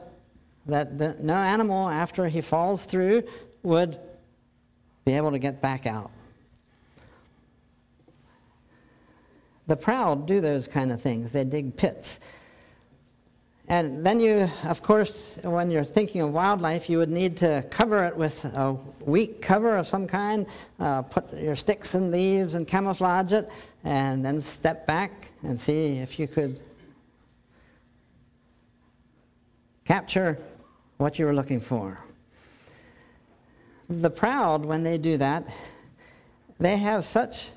that 0.65 0.97
the, 0.97 1.15
no 1.19 1.35
animal, 1.35 1.89
after 1.89 2.27
he 2.27 2.41
falls 2.41 2.85
through, 2.85 3.23
would 3.63 3.99
be 5.05 5.13
able 5.13 5.31
to 5.31 5.39
get 5.39 5.61
back 5.61 5.85
out. 5.85 6.11
The 9.71 9.77
proud 9.77 10.25
do 10.25 10.41
those 10.41 10.67
kind 10.67 10.91
of 10.91 11.01
things. 11.01 11.31
They 11.31 11.45
dig 11.45 11.77
pits. 11.77 12.19
And 13.69 14.05
then 14.05 14.19
you, 14.19 14.49
of 14.65 14.83
course, 14.83 15.39
when 15.43 15.71
you're 15.71 15.85
thinking 15.85 16.19
of 16.19 16.33
wildlife, 16.33 16.89
you 16.89 16.97
would 16.97 17.09
need 17.09 17.37
to 17.37 17.63
cover 17.69 18.03
it 18.03 18.17
with 18.17 18.43
a 18.43 18.75
weak 18.99 19.41
cover 19.41 19.77
of 19.77 19.87
some 19.87 20.07
kind, 20.07 20.45
uh, 20.77 21.03
put 21.03 21.33
your 21.37 21.55
sticks 21.55 21.95
and 21.95 22.11
leaves 22.11 22.55
and 22.55 22.67
camouflage 22.67 23.31
it, 23.31 23.49
and 23.85 24.25
then 24.25 24.41
step 24.41 24.85
back 24.87 25.31
and 25.41 25.57
see 25.57 25.99
if 25.99 26.19
you 26.19 26.27
could 26.27 26.59
capture 29.85 30.37
what 30.97 31.17
you 31.17 31.25
were 31.25 31.33
looking 31.33 31.61
for. 31.61 31.97
The 33.89 34.09
proud, 34.09 34.65
when 34.65 34.83
they 34.83 34.97
do 34.97 35.15
that, 35.15 35.45
they 36.59 36.75
have 36.75 37.05
such 37.05 37.51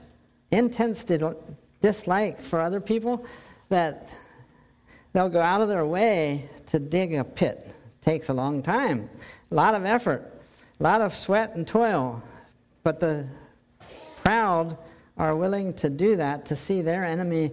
intense 0.53 1.03
dislike 1.85 2.41
for 2.41 2.63
other 2.63 2.81
people 2.81 3.27
that 3.69 4.09
they'll 5.13 5.29
go 5.29 5.43
out 5.43 5.61
of 5.61 5.69
their 5.69 5.85
way 5.85 6.49
to 6.65 6.79
dig 6.79 7.15
a 7.15 7.23
pit. 7.23 7.59
It 7.67 8.03
takes 8.03 8.31
a 8.31 8.33
long 8.33 8.63
time, 8.63 9.11
a 9.51 9.55
lot 9.55 9.75
of 9.75 9.85
effort, 9.85 10.33
a 10.81 10.83
lot 10.83 11.03
of 11.03 11.13
sweat 11.13 11.55
and 11.57 11.69
toil. 11.69 12.23
But 12.85 13.01
the 13.01 13.27
proud 14.23 14.79
are 15.19 15.37
willing 15.37 15.75
to 15.75 15.91
do 15.91 16.17
that 16.17 16.47
to 16.47 16.57
see 16.57 16.81
their 16.81 17.05
enemy 17.05 17.51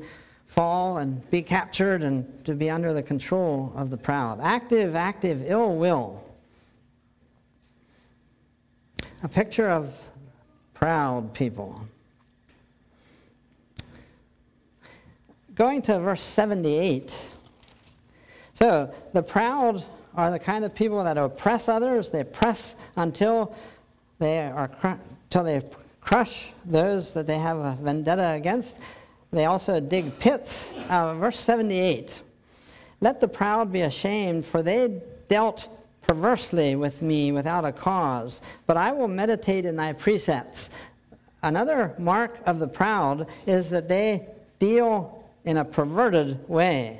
fall 0.47 0.99
and 0.99 1.29
be 1.29 1.41
captured 1.41 2.01
and 2.01 2.45
to 2.45 2.55
be 2.55 2.69
under 2.69 2.93
the 2.93 3.03
control 3.03 3.73
of 3.75 3.89
the 3.89 3.97
proud. 3.97 4.39
Active, 4.41 4.95
active 4.95 5.43
ill 5.45 5.75
will. 5.75 6.23
A 9.23 9.27
picture 9.27 9.69
of 9.69 9.93
proud 10.73 11.33
people. 11.33 11.85
Going 15.61 15.83
to 15.83 15.99
verse 15.99 16.23
78. 16.23 17.15
So, 18.53 18.91
the 19.13 19.21
proud 19.21 19.83
are 20.15 20.31
the 20.31 20.39
kind 20.39 20.65
of 20.65 20.73
people 20.73 21.03
that 21.03 21.19
oppress 21.19 21.69
others. 21.69 22.09
They 22.09 22.21
oppress 22.21 22.75
until 22.95 23.55
they 24.17 24.39
are 24.39 24.71
until 24.81 25.43
they 25.43 25.61
crush 26.01 26.51
those 26.65 27.13
that 27.13 27.27
they 27.27 27.37
have 27.37 27.57
a 27.59 27.77
vendetta 27.79 28.31
against. 28.31 28.79
They 29.29 29.45
also 29.45 29.79
dig 29.79 30.17
pits. 30.17 30.73
Uh, 30.89 31.13
verse 31.13 31.39
78 31.39 32.23
Let 32.99 33.21
the 33.21 33.27
proud 33.27 33.71
be 33.71 33.81
ashamed, 33.81 34.47
for 34.47 34.63
they 34.63 34.99
dealt 35.27 35.67
perversely 36.01 36.75
with 36.75 37.03
me 37.03 37.31
without 37.31 37.65
a 37.65 37.71
cause, 37.71 38.41
but 38.65 38.77
I 38.77 38.93
will 38.93 39.07
meditate 39.07 39.65
in 39.65 39.75
thy 39.75 39.93
precepts. 39.93 40.71
Another 41.43 41.93
mark 41.99 42.39
of 42.47 42.57
the 42.57 42.67
proud 42.67 43.27
is 43.45 43.69
that 43.69 43.87
they 43.87 44.25
deal 44.57 45.20
in 45.45 45.57
a 45.57 45.65
perverted 45.65 46.47
way. 46.47 46.99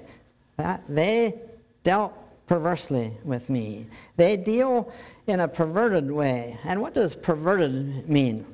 That 0.58 0.84
they 0.88 1.40
dealt 1.84 2.14
perversely 2.48 3.14
with 3.24 3.50
me. 3.50 3.88
They 4.18 4.38
deal 4.38 4.92
in 5.28 5.40
a 5.40 5.48
perverted 5.48 6.12
way. 6.12 6.58
And 6.66 6.82
what 6.82 6.94
does 6.94 7.16
perverted 7.16 8.10
mean? 8.10 8.46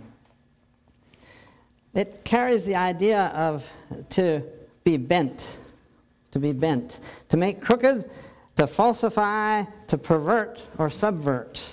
It 1.93 2.23
carries 2.23 2.63
the 2.63 2.75
idea 2.75 3.31
of 3.33 3.67
to 4.11 4.43
be 4.83 4.97
bent, 4.97 5.59
to 6.31 6.39
be 6.39 6.51
bent, 6.51 6.99
to 7.29 7.37
make 7.37 7.59
crooked, 7.59 8.09
to 8.57 8.67
falsify, 8.67 9.63
to 9.87 9.97
pervert 9.97 10.63
or 10.77 10.89
subvert. 10.89 11.63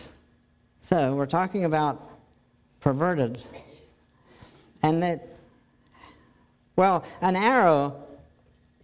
So 0.80 1.14
we're 1.14 1.26
talking 1.26 1.64
about 1.64 2.10
perverted. 2.80 3.42
And 4.82 5.02
that, 5.02 5.28
well, 6.76 7.04
an 7.20 7.36
arrow 7.36 8.03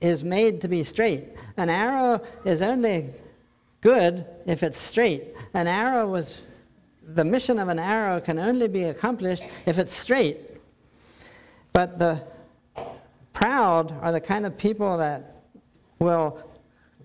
is 0.01 0.25
made 0.25 0.61
to 0.63 0.69
be 0.69 0.83
straight. 0.85 1.29
An 1.57 1.69
arrow 1.69 2.23
is 2.45 2.63
only 2.63 3.11
good 3.81 4.25
if 4.47 4.63
it's 4.63 4.79
straight. 4.79 5.35
An 5.55 5.67
arrow 5.67 6.09
was, 6.09 6.47
the 7.03 7.25
mission 7.25 7.59
of 7.59 7.69
an 7.69 7.79
arrow 7.79 8.21
can 8.21 8.39
only 8.39 8.69
be 8.69 8.85
accomplished 8.85 9.45
if 9.67 9.79
it's 9.79 9.95
straight. 9.95 10.39
But 11.73 11.99
the 11.99 12.23
proud 13.33 13.93
are 14.03 14.13
the 14.13 14.21
kind 14.21 14.45
of 14.47 14.57
people 14.57 14.99
that 14.99 15.43
will 15.99 16.43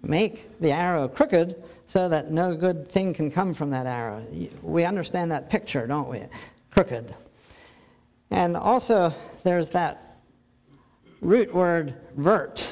make 0.02 0.60
the 0.60 0.72
arrow 0.72 1.08
crooked 1.08 1.64
so 1.88 2.10
that 2.10 2.32
no 2.32 2.56
good 2.56 2.90
thing 2.90 3.14
can 3.14 3.30
come 3.30 3.54
from 3.54 3.70
that 3.72 3.86
arrow. 3.86 4.26
We 4.62 4.86
understand 4.86 5.32
that 5.32 5.50
picture, 5.50 5.86
don't 5.88 6.10
we? 6.10 6.24
Crooked. 6.72 7.16
And 8.32 8.58
also, 8.58 9.14
there's 9.44 9.70
that 9.70 10.18
root 11.22 11.54
word 11.54 11.96
vert, 12.16 12.68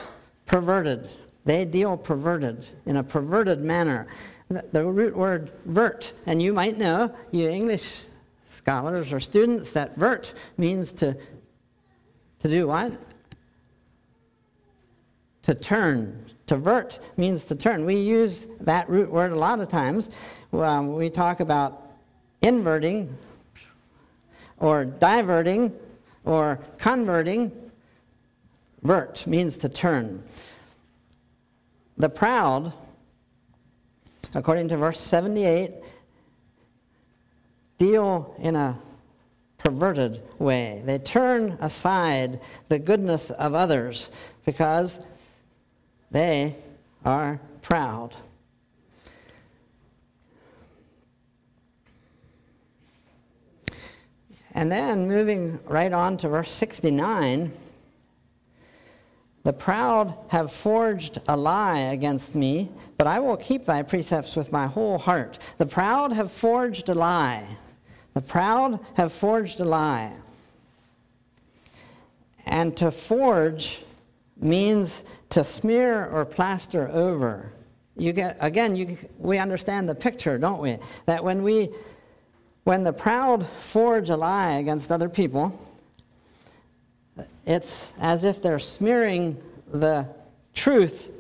perverted. 0.46 1.10
They 1.46 1.66
deal 1.66 1.98
perverted, 1.98 2.66
in 2.86 2.98
a 2.98 3.04
perverted 3.04 3.60
manner. 3.60 4.08
The 4.50 4.86
root 4.86 5.16
word 5.16 5.52
vert, 5.66 6.14
and 6.26 6.42
you 6.42 6.54
might 6.54 6.78
know, 6.78 7.14
you 7.32 7.50
English 7.50 8.04
scholars 8.48 9.12
or 9.12 9.20
students, 9.20 9.72
that 9.72 9.96
vert 9.96 10.34
means 10.58 10.94
to 10.94 11.18
to 12.44 12.50
do 12.50 12.68
what? 12.68 12.92
To 15.44 15.56
turn. 15.56 16.26
To 16.48 16.58
vert 16.58 17.00
means 17.16 17.46
to 17.46 17.56
turn. 17.56 17.86
We 17.86 17.96
use 17.96 18.48
that 18.60 18.90
root 18.90 19.10
word 19.10 19.32
a 19.32 19.36
lot 19.36 19.62
of 19.62 19.70
times. 19.70 20.10
Um, 20.52 20.94
we 20.94 21.10
talk 21.10 21.40
about 21.40 21.94
inverting 22.42 23.18
or 24.58 24.84
diverting 24.84 25.74
or 26.26 26.60
converting. 26.78 27.63
Vert 28.84 29.26
means 29.26 29.58
to 29.58 29.70
turn. 29.70 30.24
The 31.98 32.10
proud, 32.10 32.74
according 34.36 34.68
to 34.70 34.78
verse 34.78 35.00
78, 35.00 35.72
deal 37.78 38.36
in 38.40 38.56
a 38.56 38.78
perverted 39.58 40.22
way. 40.38 40.82
They 40.86 41.00
turn 41.00 41.58
aside 41.62 42.42
the 42.68 42.78
goodness 42.78 43.32
of 43.32 43.54
others 43.54 44.12
because 44.46 45.00
they 46.12 46.56
are 47.06 47.40
proud. 47.62 48.16
And 54.54 54.72
then 54.72 55.08
moving 55.08 55.60
right 55.66 55.92
on 55.92 56.18
to 56.18 56.30
verse 56.30 56.52
69, 56.52 57.52
the 59.44 59.54
proud 59.54 60.14
have 60.30 60.52
forged 60.52 61.20
a 61.28 61.36
lie 61.36 61.80
against 61.80 62.34
me, 62.34 62.72
but 62.98 63.08
I 63.08 63.20
will 63.20 63.36
keep 63.36 63.66
thy 63.66 63.82
precepts 63.82 64.36
with 64.38 64.52
my 64.52 64.68
whole 64.68 64.98
heart. 64.98 65.38
The 65.58 65.66
proud 65.66 66.14
have 66.14 66.32
forged 66.32 66.88
a 66.88 66.94
lie. 66.94 67.46
The 68.14 68.22
proud 68.22 68.80
have 68.94 69.12
forged 69.12 69.60
a 69.60 69.66
lie. 69.66 70.14
And 72.46 72.76
to 72.78 72.92
forge 72.92 73.84
means 74.38 75.04
to 75.30 75.44
smear 75.44 76.06
or 76.08 76.26
plaster 76.26 76.88
over. 76.90 77.52
You 77.98 78.14
get 78.14 78.38
again, 78.40 78.76
you, 78.76 78.98
we 79.18 79.38
understand 79.38 79.88
the 79.90 79.96
picture, 79.96 80.38
don't 80.38 80.62
we? 80.62 80.78
That 81.06 81.24
when 81.24 81.44
we 81.44 81.70
when 82.64 82.84
the 82.84 82.94
proud 82.94 83.46
forge 83.60 84.10
a 84.10 84.16
lie 84.16 84.54
against 84.54 84.92
other 84.92 85.10
people, 85.10 85.60
it's 87.46 87.94
as 88.00 88.24
if 88.24 88.42
they're 88.42 88.60
smearing 88.60 89.38
the 89.72 90.08
truth 90.54 91.12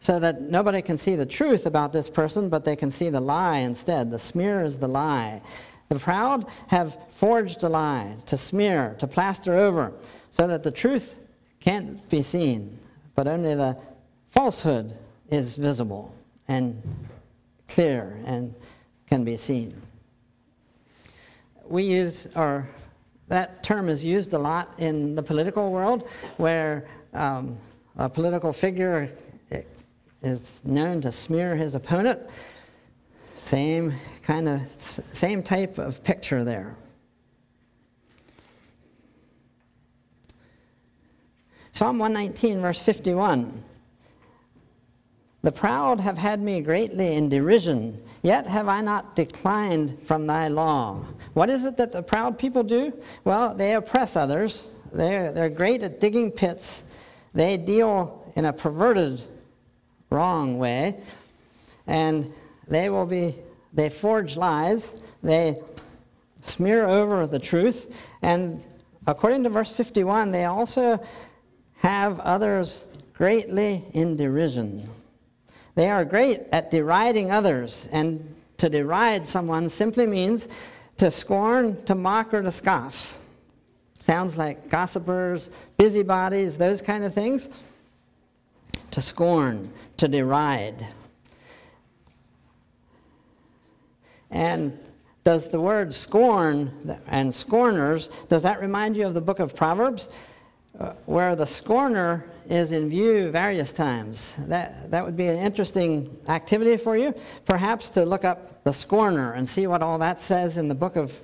so 0.00 0.18
that 0.18 0.42
nobody 0.42 0.82
can 0.82 0.98
see 0.98 1.16
the 1.16 1.26
truth 1.26 1.64
about 1.64 1.92
this 1.92 2.10
person, 2.10 2.48
but 2.48 2.64
they 2.64 2.76
can 2.76 2.90
see 2.90 3.08
the 3.08 3.20
lie 3.20 3.58
instead. 3.58 4.10
The 4.10 4.18
smear 4.18 4.62
is 4.62 4.76
the 4.76 4.88
lie. 4.88 5.40
The 5.88 5.98
proud 5.98 6.46
have 6.68 6.96
forged 7.10 7.62
a 7.62 7.68
lie 7.68 8.16
to 8.26 8.36
smear, 8.36 8.96
to 8.98 9.06
plaster 9.06 9.54
over, 9.54 9.92
so 10.30 10.46
that 10.46 10.62
the 10.62 10.70
truth 10.70 11.16
can't 11.60 12.06
be 12.08 12.22
seen, 12.22 12.78
but 13.14 13.26
only 13.26 13.54
the 13.54 13.78
falsehood 14.30 14.96
is 15.30 15.56
visible 15.56 16.14
and 16.48 16.82
clear 17.68 18.18
and 18.26 18.54
can 19.06 19.24
be 19.24 19.36
seen. 19.36 19.80
We 21.66 21.84
use, 21.84 22.28
or 22.36 22.68
that 23.28 23.62
term 23.62 23.88
is 23.88 24.04
used 24.04 24.32
a 24.32 24.38
lot 24.38 24.74
in 24.78 25.14
the 25.14 25.22
political 25.22 25.70
world, 25.70 26.08
where 26.36 26.86
um, 27.12 27.56
a 27.96 28.08
political 28.08 28.52
figure 28.52 29.10
is 30.24 30.64
known 30.64 31.00
to 31.02 31.12
smear 31.12 31.54
his 31.54 31.74
opponent. 31.74 32.20
Same 33.36 33.92
kind 34.22 34.48
of, 34.48 34.60
same 34.80 35.42
type 35.42 35.78
of 35.78 36.02
picture 36.02 36.44
there. 36.44 36.76
Psalm 41.72 41.98
119, 41.98 42.60
verse 42.60 42.80
51. 42.80 43.62
The 45.44 45.52
proud 45.52 46.00
have 46.00 46.16
had 46.16 46.40
me 46.40 46.62
greatly 46.62 47.16
in 47.16 47.28
derision, 47.28 48.02
yet 48.22 48.46
have 48.46 48.66
I 48.66 48.80
not 48.80 49.14
declined 49.14 49.98
from 50.06 50.26
thy 50.26 50.48
law. 50.48 51.04
What 51.34 51.50
is 51.50 51.66
it 51.66 51.76
that 51.76 51.92
the 51.92 52.02
proud 52.02 52.38
people 52.38 52.62
do? 52.62 52.94
Well, 53.24 53.54
they 53.54 53.74
oppress 53.74 54.16
others. 54.16 54.68
They're, 54.90 55.32
they're 55.32 55.50
great 55.50 55.82
at 55.82 56.00
digging 56.00 56.30
pits. 56.30 56.82
They 57.34 57.58
deal 57.58 58.32
in 58.36 58.46
a 58.46 58.54
perverted, 58.54 59.20
wrong 60.08 60.56
way. 60.56 60.96
And 61.86 62.32
they 62.66 62.88
will 62.88 63.04
be, 63.04 63.34
they 63.74 63.90
forge 63.90 64.38
lies. 64.38 65.02
They 65.22 65.60
smear 66.40 66.86
over 66.86 67.26
the 67.26 67.38
truth. 67.38 67.94
And 68.22 68.64
according 69.06 69.42
to 69.42 69.50
verse 69.50 69.72
51, 69.76 70.30
they 70.30 70.46
also 70.46 71.04
have 71.74 72.18
others 72.20 72.86
greatly 73.12 73.84
in 73.92 74.16
derision. 74.16 74.88
They 75.74 75.90
are 75.90 76.04
great 76.04 76.42
at 76.52 76.70
deriding 76.70 77.30
others, 77.30 77.88
and 77.90 78.34
to 78.58 78.68
deride 78.68 79.26
someone 79.26 79.68
simply 79.68 80.06
means 80.06 80.48
to 80.98 81.10
scorn, 81.10 81.82
to 81.84 81.94
mock, 81.94 82.32
or 82.32 82.42
to 82.42 82.50
scoff. 82.50 83.18
Sounds 83.98 84.36
like 84.36 84.68
gossipers, 84.68 85.50
busybodies, 85.76 86.56
those 86.56 86.80
kind 86.80 87.04
of 87.04 87.12
things. 87.12 87.48
To 88.92 89.00
scorn, 89.00 89.72
to 89.96 90.06
deride. 90.06 90.86
And 94.30 94.78
does 95.24 95.48
the 95.48 95.60
word 95.60 95.94
scorn 95.94 96.98
and 97.08 97.34
scorners, 97.34 98.10
does 98.28 98.42
that 98.42 98.60
remind 98.60 98.96
you 98.96 99.06
of 99.06 99.14
the 99.14 99.20
book 99.20 99.40
of 99.40 99.56
Proverbs? 99.56 100.08
Uh, 100.78 100.92
where 101.06 101.34
the 101.34 101.46
scorner 101.46 102.26
is 102.48 102.72
in 102.72 102.88
view 102.88 103.30
various 103.30 103.72
times. 103.72 104.34
That, 104.38 104.90
that 104.90 105.04
would 105.04 105.16
be 105.16 105.26
an 105.26 105.38
interesting 105.38 106.16
activity 106.28 106.76
for 106.76 106.96
you, 106.96 107.14
perhaps 107.44 107.90
to 107.90 108.04
look 108.04 108.24
up 108.24 108.64
the 108.64 108.72
scorner 108.72 109.32
and 109.32 109.48
see 109.48 109.66
what 109.66 109.82
all 109.82 109.98
that 109.98 110.22
says 110.22 110.58
in 110.58 110.68
the 110.68 110.74
book 110.74 110.96
of 110.96 111.20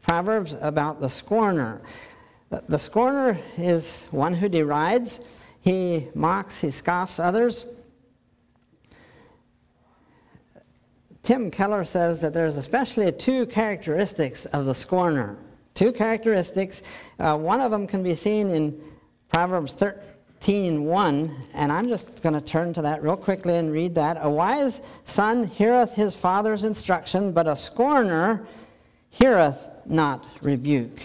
Proverbs 0.00 0.56
about 0.60 1.00
the 1.00 1.08
scorner. 1.08 1.80
The, 2.68 2.78
scorner 2.78 3.38
is 3.56 4.04
one 4.10 4.34
who 4.34 4.48
derides, 4.48 5.20
he 5.60 6.08
mocks, 6.14 6.60
he 6.60 6.70
scoffs 6.70 7.18
others. 7.18 7.64
Tim 11.22 11.50
Keller 11.50 11.84
says 11.84 12.20
that 12.20 12.34
there's 12.34 12.56
especially 12.56 13.10
two 13.12 13.46
characteristics 13.46 14.44
of 14.46 14.66
the 14.66 14.74
scorner. 14.74 15.38
Two 15.74 15.92
characteristics. 15.92 16.82
Uh, 17.18 17.38
one 17.38 17.60
of 17.60 17.70
them 17.70 17.86
can 17.86 18.02
be 18.02 18.14
seen 18.14 18.50
in 18.50 18.78
Proverbs 19.28 19.72
13 19.72 20.11
1, 20.46 21.36
and 21.54 21.70
I'm 21.72 21.88
just 21.88 22.22
going 22.22 22.34
to 22.34 22.40
turn 22.40 22.74
to 22.74 22.82
that 22.82 23.02
real 23.02 23.16
quickly 23.16 23.56
and 23.56 23.72
read 23.72 23.94
that. 23.94 24.18
A 24.20 24.28
wise 24.28 24.82
son 25.04 25.46
heareth 25.46 25.94
his 25.94 26.16
father's 26.16 26.64
instruction, 26.64 27.32
but 27.32 27.46
a 27.46 27.54
scorner 27.54 28.46
heareth 29.10 29.68
not 29.86 30.26
rebuke. 30.40 31.00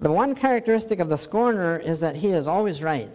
The 0.00 0.12
one 0.12 0.34
characteristic 0.34 1.00
of 1.00 1.08
the 1.08 1.16
scorner 1.16 1.78
is 1.78 2.00
that 2.00 2.16
he 2.16 2.28
is 2.28 2.46
always 2.46 2.82
right. 2.82 3.08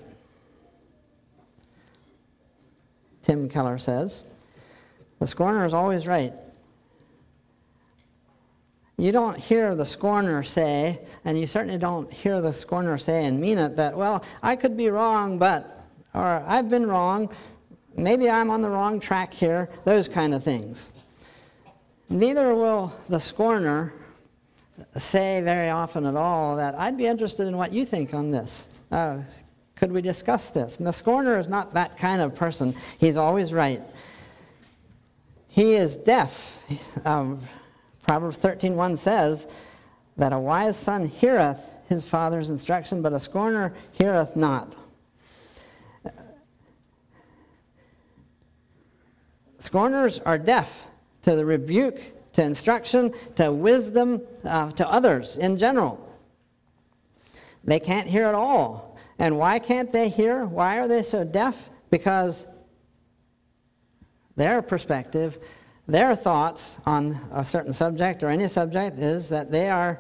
Tim 3.24 3.48
Keller 3.48 3.78
says. 3.78 4.24
The 5.20 5.28
scorner 5.28 5.66
is 5.66 5.74
always 5.74 6.08
right 6.08 6.34
you 9.02 9.12
don't 9.12 9.38
hear 9.38 9.76
the 9.76 9.86
scorner 9.86 10.44
say, 10.44 11.00
and 11.26 11.40
you 11.40 11.48
certainly 11.48 11.78
don't 11.78 12.12
hear 12.12 12.42
the 12.42 12.54
scorner 12.54 12.98
say 12.98 13.26
and 13.26 13.40
mean 13.40 13.58
it, 13.58 13.76
that, 13.76 13.96
well, 13.96 14.24
I 14.44 14.56
could 14.56 14.76
be 14.76 14.90
wrong, 14.90 15.38
but, 15.38 15.86
or 16.14 16.44
I've 16.46 16.70
been 16.70 16.86
wrong, 16.86 17.30
maybe 17.96 18.30
I'm 18.30 18.50
on 18.50 18.62
the 18.62 18.70
wrong 18.70 19.00
track 19.00 19.34
here, 19.34 19.70
those 19.86 20.10
kind 20.10 20.34
of 20.34 20.44
things. 20.44 20.90
Neither 22.10 22.56
will 22.56 22.94
the 23.08 23.20
scorner 23.20 23.94
say 24.98 25.42
very 25.42 25.70
often 25.70 26.06
at 26.06 26.16
all 26.16 26.56
that 26.56 26.76
I'd 26.76 26.98
be 26.98 27.06
interested 27.06 27.48
in 27.48 27.58
what 27.58 27.72
you 27.72 27.86
think 27.86 28.14
on 28.14 28.32
this. 28.32 28.68
Uh, 28.92 29.20
could 29.76 29.92
we 29.92 30.02
discuss 30.02 30.50
this? 30.50 30.78
And 30.78 30.88
the 30.88 30.92
scorner 30.92 31.40
is 31.40 31.48
not 31.48 31.74
that 31.74 31.98
kind 31.98 32.22
of 32.22 32.36
person. 32.36 32.76
He's 32.98 33.16
always 33.16 33.54
right. 33.54 33.82
He 35.48 35.76
is 35.76 35.96
deaf. 35.98 36.58
Um, 37.06 37.40
Proverbs 38.04 38.38
13:1 38.38 38.98
says 38.98 39.48
that 40.18 40.34
a 40.34 40.40
wise 40.40 40.78
son 40.78 41.06
heareth 41.06 41.70
his 41.88 42.06
father's 42.06 42.50
instruction, 42.50 43.02
but 43.02 43.14
a 43.14 43.20
scorner 43.20 43.74
heareth 43.94 44.36
not. 44.36 44.76
Scorners 49.60 50.20
are 50.20 50.38
deaf 50.38 50.88
to 51.24 51.36
the 51.36 51.46
rebuke, 51.46 52.02
to 52.34 52.44
instruction, 52.44 53.14
to 53.36 53.52
wisdom, 53.52 54.22
uh, 54.46 54.72
to 54.72 54.88
others 54.88 55.38
in 55.38 55.58
general. 55.58 56.08
They 57.64 57.80
can't 57.80 58.08
hear 58.08 58.26
at 58.26 58.36
all. 58.36 58.98
And 59.20 59.38
why 59.38 59.60
can't 59.60 59.92
they 59.92 60.10
hear? 60.10 60.46
Why 60.46 60.80
are 60.80 60.88
they 60.88 61.04
so 61.04 61.24
deaf? 61.24 61.70
Because 61.90 62.48
their 64.38 64.62
perspective 64.62 65.38
their 65.90 66.16
thoughts 66.16 66.78
on 66.86 67.20
a 67.32 67.44
certain 67.44 67.74
subject 67.74 68.22
or 68.22 68.30
any 68.30 68.48
subject 68.48 69.00
is 69.00 69.28
that 69.30 69.52
they 69.52 69.70
are, 69.70 70.00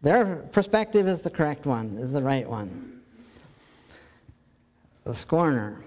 their 0.00 0.36
perspective 0.52 1.06
is 1.06 1.20
the 1.20 1.30
correct 1.30 1.66
one, 1.66 1.98
is 1.98 2.12
the 2.12 2.22
right 2.22 2.48
one. 2.48 3.02
The 5.04 5.14
scorner. 5.14 5.80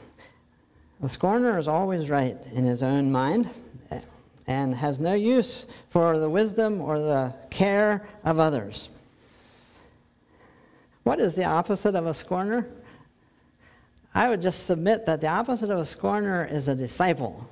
The 1.00 1.10
scorner 1.10 1.58
is 1.58 1.68
always 1.68 2.10
right 2.10 2.38
in 2.54 2.66
his 2.66 2.84
own 2.84 3.12
mind 3.12 3.50
and 4.46 4.76
has 4.76 5.00
no 5.00 5.14
use 5.14 5.66
for 5.90 6.20
the 6.20 6.30
wisdom 6.30 6.80
or 6.80 7.00
the 7.00 7.36
care 7.50 8.08
of 8.24 8.38
others. 8.38 8.92
What 11.04 11.20
is 11.20 11.34
the 11.34 11.46
opposite 11.46 11.96
of 11.96 12.06
a 12.06 12.14
scorner? 12.14 12.68
I 14.14 14.30
would 14.30 14.42
just 14.42 14.68
submit 14.68 15.08
that 15.08 15.20
the 15.22 15.28
opposite 15.28 15.72
of 15.72 15.80
a 15.80 15.86
scorner 15.86 16.46
is 16.46 16.68
a 16.68 16.76
disciple. 16.76 17.50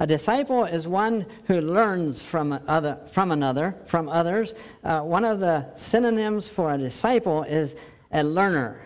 A 0.00 0.06
disciple 0.06 0.64
is 0.64 0.86
one 0.86 1.26
who 1.46 1.60
learns 1.60 2.22
from, 2.22 2.52
other, 2.68 2.98
from 3.10 3.32
another, 3.32 3.74
from 3.86 4.08
others. 4.08 4.54
Uh, 4.84 5.00
one 5.00 5.24
of 5.24 5.40
the 5.40 5.66
synonyms 5.76 6.48
for 6.48 6.72
a 6.72 6.78
disciple 6.78 7.42
is 7.42 7.74
a 8.12 8.22
learner. 8.22 8.80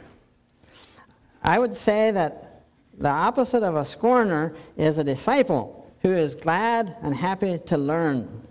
I 1.43 1.59
would 1.59 1.77
say 1.77 2.11
that 2.13 2.63
the 2.97 3.11
opposite 3.11 3.63
of 3.63 3.77
a 3.77 3.85
scorner 3.85 4.55
is 4.77 4.97
a 4.97 5.05
disciple 5.05 5.93
who 6.01 6.13
is 6.13 6.35
glad 6.35 6.97
and 7.03 7.15
happy 7.15 7.59
to 7.59 7.77
learn. 7.77 8.43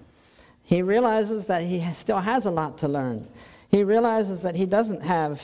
He 0.63 0.83
realizes 0.83 1.47
that 1.47 1.63
he 1.63 1.85
still 1.93 2.19
has 2.19 2.45
a 2.45 2.51
lot 2.51 2.77
to 2.79 2.87
learn. 2.87 3.27
He 3.69 3.83
realizes 3.83 4.43
that 4.43 4.55
he 4.55 4.65
doesn't 4.65 5.01
have 5.01 5.41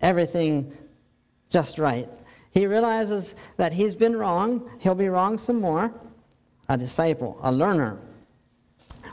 everything 0.00 0.72
just 1.50 1.78
right. 1.78 2.08
He 2.50 2.66
realizes 2.66 3.34
that 3.58 3.72
he's 3.72 3.94
been 3.94 4.16
wrong, 4.16 4.70
he'll 4.78 4.94
be 4.94 5.08
wrong 5.08 5.36
some 5.36 5.60
more, 5.60 5.92
a 6.68 6.76
disciple, 6.76 7.38
a 7.42 7.52
learner. 7.52 7.98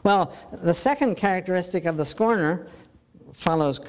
Well, 0.03 0.33
the 0.61 0.73
second 0.73 1.15
characteristic 1.15 1.85
of 1.85 1.97
the 1.97 2.05
scorner, 2.05 2.67
follows 3.33 3.79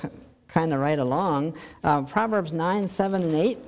kind 0.49 0.73
of 0.73 0.81
right 0.81 0.99
along. 0.99 1.55
Uh, 1.83 2.03
Proverbs 2.03 2.53
9, 2.53 2.89
7, 2.89 3.23
and 3.23 3.35
8. 3.35 3.59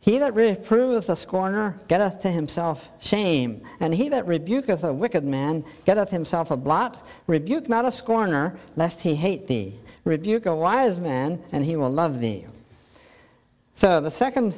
He 0.00 0.18
that 0.18 0.34
reproveth 0.34 1.08
a 1.08 1.14
scorner 1.14 1.78
getteth 1.86 2.22
to 2.22 2.30
himself 2.30 2.88
shame, 3.00 3.62
and 3.78 3.94
he 3.94 4.08
that 4.08 4.26
rebuketh 4.26 4.82
a 4.82 4.92
wicked 4.92 5.22
man 5.22 5.64
getteth 5.84 6.10
himself 6.10 6.50
a 6.50 6.56
blot. 6.56 7.06
Rebuke 7.28 7.68
not 7.68 7.84
a 7.84 7.92
scorner, 7.92 8.58
lest 8.74 9.00
he 9.00 9.14
hate 9.14 9.46
thee. 9.46 9.74
Rebuke 10.04 10.46
a 10.46 10.56
wise 10.56 10.98
man, 10.98 11.40
and 11.52 11.64
he 11.64 11.76
will 11.76 11.90
love 11.90 12.20
thee. 12.20 12.46
So 13.74 14.00
the 14.00 14.10
second 14.10 14.56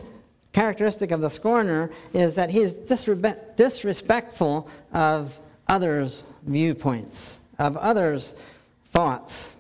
characteristic 0.55 1.11
of 1.11 1.21
the 1.21 1.29
scorner 1.29 1.91
is 2.15 2.37
that 2.37 2.49
he 2.49 2.61
is 2.61 2.73
disrespectful 2.73 4.69
of 4.93 5.39
others' 5.69 6.23
viewpoints, 6.45 7.41
of 7.59 7.77
others' 7.77 8.35
thoughts. 8.87 9.57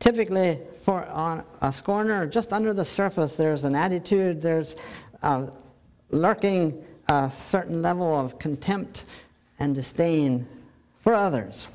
Typically, 0.00 0.58
for 0.80 1.06
on 1.06 1.44
a 1.62 1.72
scorner, 1.72 2.26
just 2.26 2.52
under 2.52 2.74
the 2.74 2.84
surface, 2.84 3.36
there's 3.36 3.64
an 3.64 3.76
attitude, 3.76 4.42
there's 4.42 4.74
uh, 5.22 5.46
lurking 6.10 6.84
a 7.08 7.30
certain 7.34 7.82
level 7.82 8.18
of 8.18 8.38
contempt 8.38 9.04
and 9.60 9.74
disdain 9.74 10.46
for 10.98 11.14
others. 11.14 11.68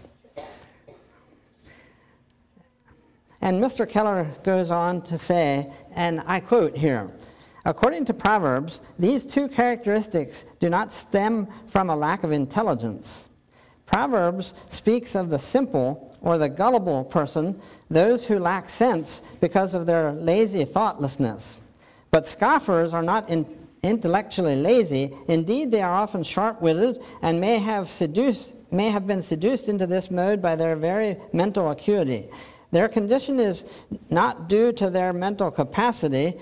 And 3.46 3.64
Mr. 3.64 3.88
Keller 3.88 4.28
goes 4.42 4.72
on 4.72 5.04
to 5.04 5.20
say, 5.20 5.72
and 5.94 6.24
I 6.26 6.40
quote 6.40 6.76
here 6.76 7.12
According 7.64 8.06
to 8.06 8.14
Proverbs, 8.16 8.82
these 8.98 9.24
two 9.24 9.48
characteristics 9.48 10.46
do 10.60 10.68
not 10.68 10.92
stem 10.92 11.48
from 11.68 11.92
a 11.92 11.96
lack 11.96 12.24
of 12.24 12.32
intelligence. 12.32 13.26
Proverbs 13.86 14.56
speaks 14.70 15.14
of 15.14 15.30
the 15.30 15.38
simple 15.38 16.18
or 16.22 16.40
the 16.40 16.50
gullible 16.50 17.04
person, 17.04 17.62
those 17.88 18.26
who 18.26 18.40
lack 18.40 18.68
sense 18.68 19.22
because 19.42 19.76
of 19.76 19.86
their 19.86 20.12
lazy 20.14 20.66
thoughtlessness. 20.66 21.60
But 22.10 22.26
scoffers 22.26 22.96
are 22.96 23.04
not 23.04 23.30
in, 23.30 23.46
intellectually 23.84 24.56
lazy. 24.56 25.14
Indeed, 25.28 25.70
they 25.70 25.84
are 25.84 25.94
often 25.94 26.24
sharp-witted 26.24 27.00
and 27.22 27.40
may 27.40 27.60
have 27.60 27.90
seduced 27.90 28.54
may 28.72 28.90
have 28.90 29.06
been 29.06 29.22
seduced 29.22 29.70
into 29.70 29.86
this 29.86 30.10
mode 30.10 30.42
by 30.42 30.56
their 30.56 30.76
very 30.76 31.16
mental 31.32 31.70
acuity. 31.70 32.28
Their 32.76 32.90
condition 32.90 33.40
is 33.40 33.64
not 34.10 34.50
due 34.50 34.74
to 34.74 34.90
their 34.90 35.14
mental 35.14 35.50
capacity, 35.50 36.34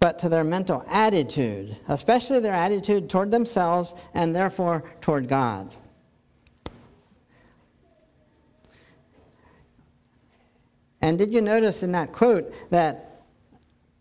but 0.00 0.18
to 0.18 0.28
their 0.28 0.42
mental 0.42 0.84
attitude, 0.88 1.76
especially 1.86 2.40
their 2.40 2.52
attitude 2.52 3.08
toward 3.08 3.30
themselves 3.30 3.94
and 4.14 4.34
therefore 4.34 4.82
toward 5.00 5.28
God. 5.28 5.72
And 11.00 11.16
did 11.18 11.32
you 11.32 11.40
notice 11.40 11.84
in 11.84 11.92
that 11.92 12.10
quote 12.10 12.52
that 12.70 13.22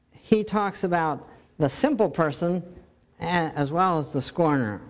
he 0.10 0.44
talks 0.44 0.84
about 0.84 1.30
the 1.60 1.70
simple 1.70 2.10
person 2.10 2.64
as 3.20 3.72
well 3.72 4.00
as 4.00 4.12
the 4.12 4.24
scorner? 4.24 4.82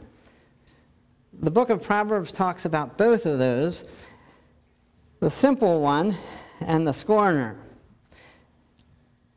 The 1.33 1.51
book 1.51 1.69
of 1.69 1.83
Proverbs 1.83 2.31
talks 2.31 2.63
about 2.63 2.97
both 2.97 3.25
of 3.25 3.37
those 3.37 3.83
the 5.21 5.29
simple 5.29 5.81
one 5.81 6.17
and 6.60 6.86
the 6.86 6.91
scorner. 6.91 7.55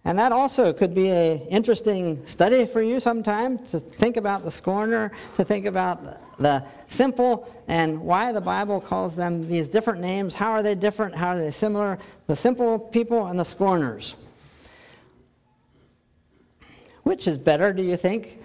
And 0.06 0.18
that 0.18 0.32
also 0.32 0.72
could 0.72 0.94
be 0.94 1.08
an 1.08 1.40
interesting 1.48 2.26
study 2.26 2.66
for 2.66 2.82
you 2.82 3.00
sometime 3.00 3.58
to 3.66 3.80
think 3.80 4.16
about 4.16 4.44
the 4.44 4.50
scorner, 4.50 5.12
to 5.36 5.44
think 5.44 5.66
about 5.66 6.38
the 6.38 6.64
simple 6.88 7.50
and 7.68 8.00
why 8.00 8.32
the 8.32 8.40
Bible 8.40 8.80
calls 8.80 9.14
them 9.14 9.46
these 9.48 9.68
different 9.68 10.00
names. 10.00 10.34
How 10.34 10.50
are 10.50 10.62
they 10.62 10.74
different? 10.74 11.14
How 11.14 11.28
are 11.28 11.38
they 11.38 11.50
similar? 11.50 11.98
The 12.26 12.36
simple 12.36 12.78
people 12.78 13.26
and 13.26 13.38
the 13.38 13.44
scorners. 13.44 14.14
Which 17.02 17.28
is 17.28 17.36
better, 17.36 17.72
do 17.72 17.82
you 17.82 17.96
think? 17.96 18.42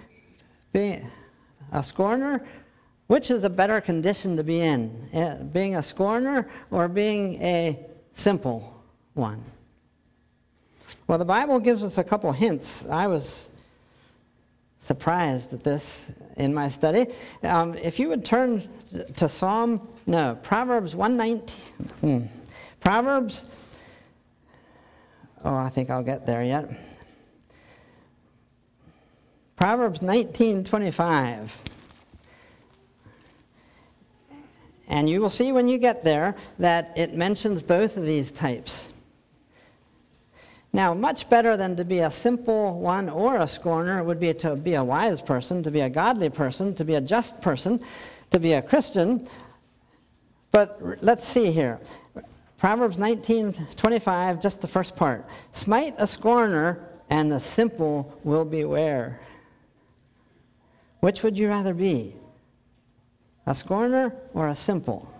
Being 0.72 1.10
a 1.72 1.82
scorner 1.82 2.44
which 3.10 3.28
is 3.28 3.42
a 3.42 3.50
better 3.50 3.80
condition 3.80 4.36
to 4.36 4.44
be 4.44 4.60
in, 4.60 5.08
eh, 5.12 5.34
being 5.52 5.74
a 5.74 5.82
scorner 5.82 6.46
or 6.70 6.86
being 6.86 7.42
a 7.42 7.76
simple 8.14 8.72
one? 9.14 9.42
Well, 11.08 11.18
the 11.18 11.24
Bible 11.24 11.58
gives 11.58 11.82
us 11.82 11.98
a 11.98 12.04
couple 12.04 12.30
hints. 12.30 12.86
I 12.86 13.08
was 13.08 13.48
surprised 14.78 15.52
at 15.52 15.64
this 15.64 16.06
in 16.36 16.54
my 16.54 16.68
study. 16.68 17.08
Um, 17.42 17.74
if 17.74 17.98
you 17.98 18.08
would 18.10 18.24
turn 18.24 18.68
to 19.16 19.28
Psalm, 19.28 19.88
no, 20.06 20.38
Proverbs 20.44 20.94
119. 20.94 21.48
Hmm, 22.02 22.26
Proverbs, 22.78 23.48
oh, 25.44 25.56
I 25.56 25.68
think 25.68 25.90
I'll 25.90 26.04
get 26.04 26.26
there 26.26 26.44
yet. 26.44 26.70
Proverbs 29.56 30.00
19:25. 30.00 31.50
And 34.90 35.08
you 35.08 35.20
will 35.20 35.30
see 35.30 35.52
when 35.52 35.68
you 35.68 35.78
get 35.78 36.02
there 36.02 36.34
that 36.58 36.92
it 36.96 37.14
mentions 37.14 37.62
both 37.62 37.96
of 37.96 38.04
these 38.04 38.32
types. 38.32 38.92
Now, 40.72 40.94
much 40.94 41.30
better 41.30 41.56
than 41.56 41.76
to 41.76 41.84
be 41.84 42.00
a 42.00 42.10
simple 42.10 42.78
one 42.78 43.08
or 43.08 43.36
a 43.36 43.46
scorner 43.46 44.02
would 44.02 44.18
be 44.18 44.34
to 44.34 44.56
be 44.56 44.74
a 44.74 44.82
wise 44.84 45.22
person, 45.22 45.62
to 45.62 45.70
be 45.70 45.80
a 45.80 45.88
godly 45.88 46.28
person, 46.28 46.74
to 46.74 46.84
be 46.84 46.94
a 46.94 47.00
just 47.00 47.40
person, 47.40 47.80
to 48.30 48.40
be 48.40 48.52
a 48.54 48.62
Christian. 48.62 49.28
But 50.50 50.80
let's 51.02 51.26
see 51.26 51.52
here. 51.52 51.78
Proverbs 52.58 52.98
19:25, 52.98 54.42
just 54.42 54.60
the 54.60 54.68
first 54.68 54.96
part. 54.96 55.24
Smite 55.52 55.94
a 55.98 56.06
scorner, 56.06 56.80
and 57.08 57.30
the 57.30 57.40
simple 57.40 58.12
will 58.24 58.44
beware. 58.44 59.20
Which 60.98 61.22
would 61.22 61.38
you 61.38 61.48
rather 61.48 61.74
be? 61.74 62.16
A 63.46 63.54
scorner 63.54 64.12
or 64.34 64.48
a 64.48 64.54
simple? 64.54 65.12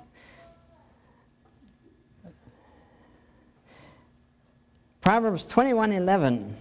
Proverbs 5.00 5.50
21:11 5.50 6.54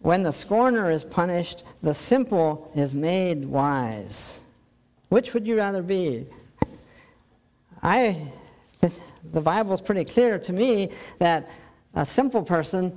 When 0.00 0.22
the 0.22 0.32
scorner 0.32 0.90
is 0.90 1.04
punished, 1.04 1.62
the 1.82 1.94
simple 1.94 2.70
is 2.74 2.94
made 2.94 3.44
wise. 3.44 4.40
Which 5.08 5.32
would 5.32 5.46
you 5.46 5.56
rather 5.56 5.82
be? 5.82 6.26
I 7.82 8.32
the 9.32 9.40
Bible 9.40 9.72
is 9.72 9.80
pretty 9.80 10.04
clear 10.04 10.38
to 10.38 10.52
me 10.52 10.90
that 11.18 11.50
a 11.94 12.04
simple 12.04 12.42
person 12.42 12.96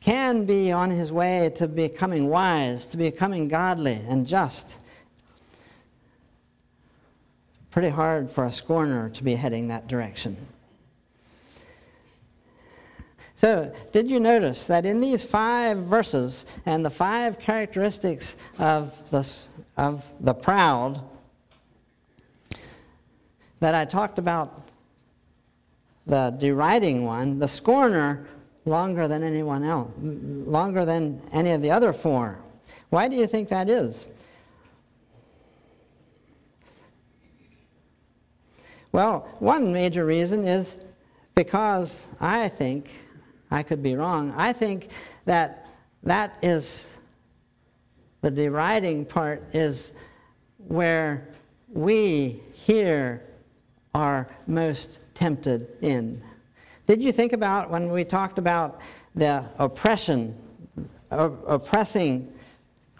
can 0.00 0.44
be 0.44 0.72
on 0.72 0.90
his 0.90 1.12
way 1.12 1.50
to 1.56 1.68
becoming 1.68 2.28
wise, 2.28 2.88
to 2.88 2.96
becoming 2.96 3.48
godly 3.48 4.00
and 4.08 4.26
just 4.26 4.76
pretty 7.72 7.88
hard 7.88 8.30
for 8.30 8.44
a 8.44 8.52
scorner 8.52 9.08
to 9.08 9.24
be 9.24 9.34
heading 9.34 9.68
that 9.68 9.88
direction. 9.88 10.36
So, 13.34 13.74
did 13.90 14.08
you 14.08 14.20
notice 14.20 14.68
that 14.68 14.86
in 14.86 15.00
these 15.00 15.24
five 15.24 15.78
verses 15.78 16.46
and 16.64 16.84
the 16.84 16.90
five 16.90 17.40
characteristics 17.40 18.36
of 18.58 18.96
the, 19.10 19.28
of 19.76 20.06
the 20.20 20.34
proud, 20.34 21.00
that 23.58 23.74
I 23.74 23.84
talked 23.84 24.18
about 24.18 24.68
the 26.06 26.30
deriding 26.38 27.04
one, 27.04 27.38
the 27.38 27.48
scorner, 27.48 28.28
longer 28.64 29.08
than 29.08 29.22
anyone 29.22 29.64
else, 29.64 29.90
longer 30.00 30.84
than 30.84 31.20
any 31.32 31.50
of 31.50 31.62
the 31.62 31.70
other 31.70 31.92
four? 31.92 32.38
Why 32.90 33.08
do 33.08 33.16
you 33.16 33.26
think 33.26 33.48
that 33.48 33.68
is? 33.68 34.06
Well, 38.92 39.26
one 39.38 39.72
major 39.72 40.04
reason 40.04 40.46
is 40.46 40.76
because 41.34 42.06
I 42.20 42.48
think, 42.48 42.90
I 43.50 43.62
could 43.62 43.82
be 43.82 43.96
wrong, 43.96 44.32
I 44.36 44.52
think 44.52 44.90
that 45.24 45.66
that 46.02 46.34
is, 46.42 46.86
the 48.20 48.30
deriding 48.30 49.04
part 49.04 49.42
is 49.54 49.92
where 50.58 51.26
we 51.68 52.40
here 52.52 53.22
are 53.94 54.28
most 54.46 54.98
tempted 55.14 55.68
in. 55.80 56.22
Did 56.86 57.02
you 57.02 57.12
think 57.12 57.32
about 57.32 57.70
when 57.70 57.90
we 57.90 58.04
talked 58.04 58.38
about 58.38 58.80
the 59.14 59.44
oppression, 59.58 60.36
oppressing 61.10 62.32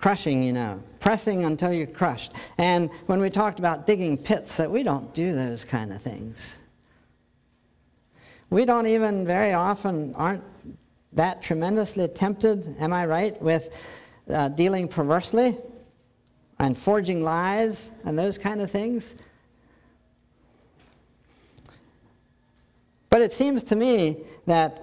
crushing, 0.03 0.43
you 0.43 0.53
know, 0.53 0.83
pressing 1.03 1.45
until 1.45 1.73
you're 1.73 1.87
crushed. 1.87 2.33
And 2.57 2.89
when 3.07 3.21
we 3.21 3.29
talked 3.29 3.59
about 3.59 3.87
digging 3.87 4.17
pits, 4.17 4.57
that 4.57 4.71
we 4.71 4.83
don't 4.83 5.13
do 5.13 5.35
those 5.35 5.67
kind 5.67 5.93
of 5.93 6.01
things. 6.01 6.57
We 8.49 8.65
don't 8.65 8.87
even 8.87 9.27
very 9.27 9.53
often 9.53 10.15
aren't 10.15 10.45
that 11.13 11.43
tremendously 11.43 12.09
tempted, 12.09 12.75
am 12.81 12.95
I 12.95 13.05
right, 13.05 13.43
with 13.43 13.77
uh, 14.31 14.49
dealing 14.49 14.89
perversely? 14.89 15.59
and 16.63 16.79
forging 16.79 17.23
lies 17.23 17.91
and 18.05 18.17
those 18.17 18.39
kind 18.39 18.61
of 18.61 18.71
things. 18.71 19.17
But 23.11 23.21
it 23.21 23.33
seems 23.33 23.65
to 23.65 23.77
me 23.77 24.19
that 24.47 24.81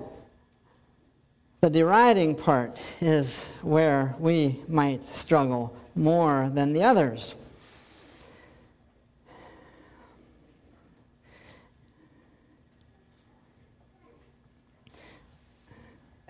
the 1.61 1.69
deriding 1.69 2.35
part 2.35 2.77
is 2.99 3.45
where 3.61 4.13
we 4.19 4.59
might 4.67 5.03
struggle 5.05 5.75
more 5.99 6.49
than 6.53 6.71
the 6.71 6.81
others. 6.81 7.35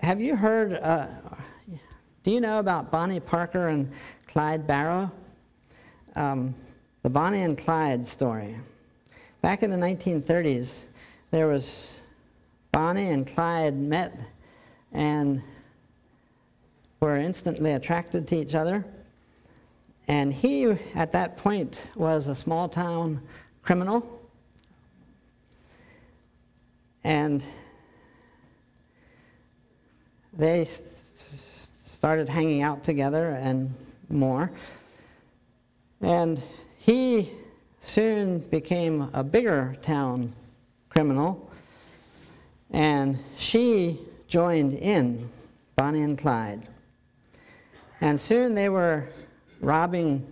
Have 0.00 0.20
you 0.20 0.34
heard, 0.34 0.72
uh, 0.72 1.06
do 2.24 2.30
you 2.32 2.40
know 2.40 2.58
about 2.58 2.90
Bonnie 2.90 3.20
Parker 3.20 3.68
and 3.68 3.92
Clyde 4.26 4.66
Barrow? 4.66 5.12
Um, 6.16 6.54
the 7.02 7.10
Bonnie 7.10 7.42
and 7.42 7.56
Clyde 7.56 8.08
story. 8.08 8.56
Back 9.40 9.62
in 9.62 9.70
the 9.70 9.76
1930s, 9.76 10.84
there 11.30 11.46
was 11.46 12.00
Bonnie 12.72 13.10
and 13.10 13.26
Clyde 13.26 13.76
met 13.76 14.18
and 14.92 15.42
were 16.98 17.16
instantly 17.16 17.74
attracted 17.74 18.26
to 18.28 18.36
each 18.36 18.54
other. 18.54 18.84
And 20.10 20.34
he, 20.34 20.64
at 20.96 21.12
that 21.12 21.36
point, 21.36 21.80
was 21.94 22.26
a 22.26 22.34
small 22.34 22.68
town 22.68 23.22
criminal. 23.62 24.20
And 27.04 27.44
they 30.36 30.64
started 30.64 32.28
hanging 32.28 32.60
out 32.60 32.82
together 32.82 33.38
and 33.40 33.72
more. 34.08 34.50
And 36.00 36.42
he 36.78 37.30
soon 37.80 38.40
became 38.40 39.10
a 39.12 39.22
bigger 39.22 39.76
town 39.80 40.32
criminal, 40.88 41.52
and 42.72 43.16
she 43.38 44.00
joined 44.26 44.72
in 44.72 45.30
Bonnie 45.76 46.02
and 46.02 46.18
Clyde. 46.18 46.66
And 48.00 48.18
soon 48.18 48.56
they 48.56 48.68
were 48.68 49.08
robbing 49.60 50.26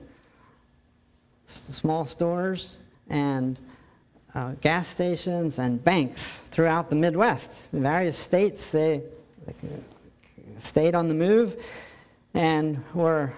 small 1.47 2.07
stores 2.07 2.77
and 3.09 3.59
uh, 4.35 4.53
gas 4.61 4.89
stations 4.89 5.59
and 5.59 5.83
banks 5.83 6.49
throughout 6.51 6.91
the 6.91 6.97
Midwest. 6.97 7.73
In 7.73 7.83
various 7.83 8.19
states, 8.19 8.71
they 8.71 9.03
stayed 10.59 10.95
on 10.95 11.09
the 11.09 11.15
move 11.15 11.57
and 12.35 12.83
were 12.95 13.33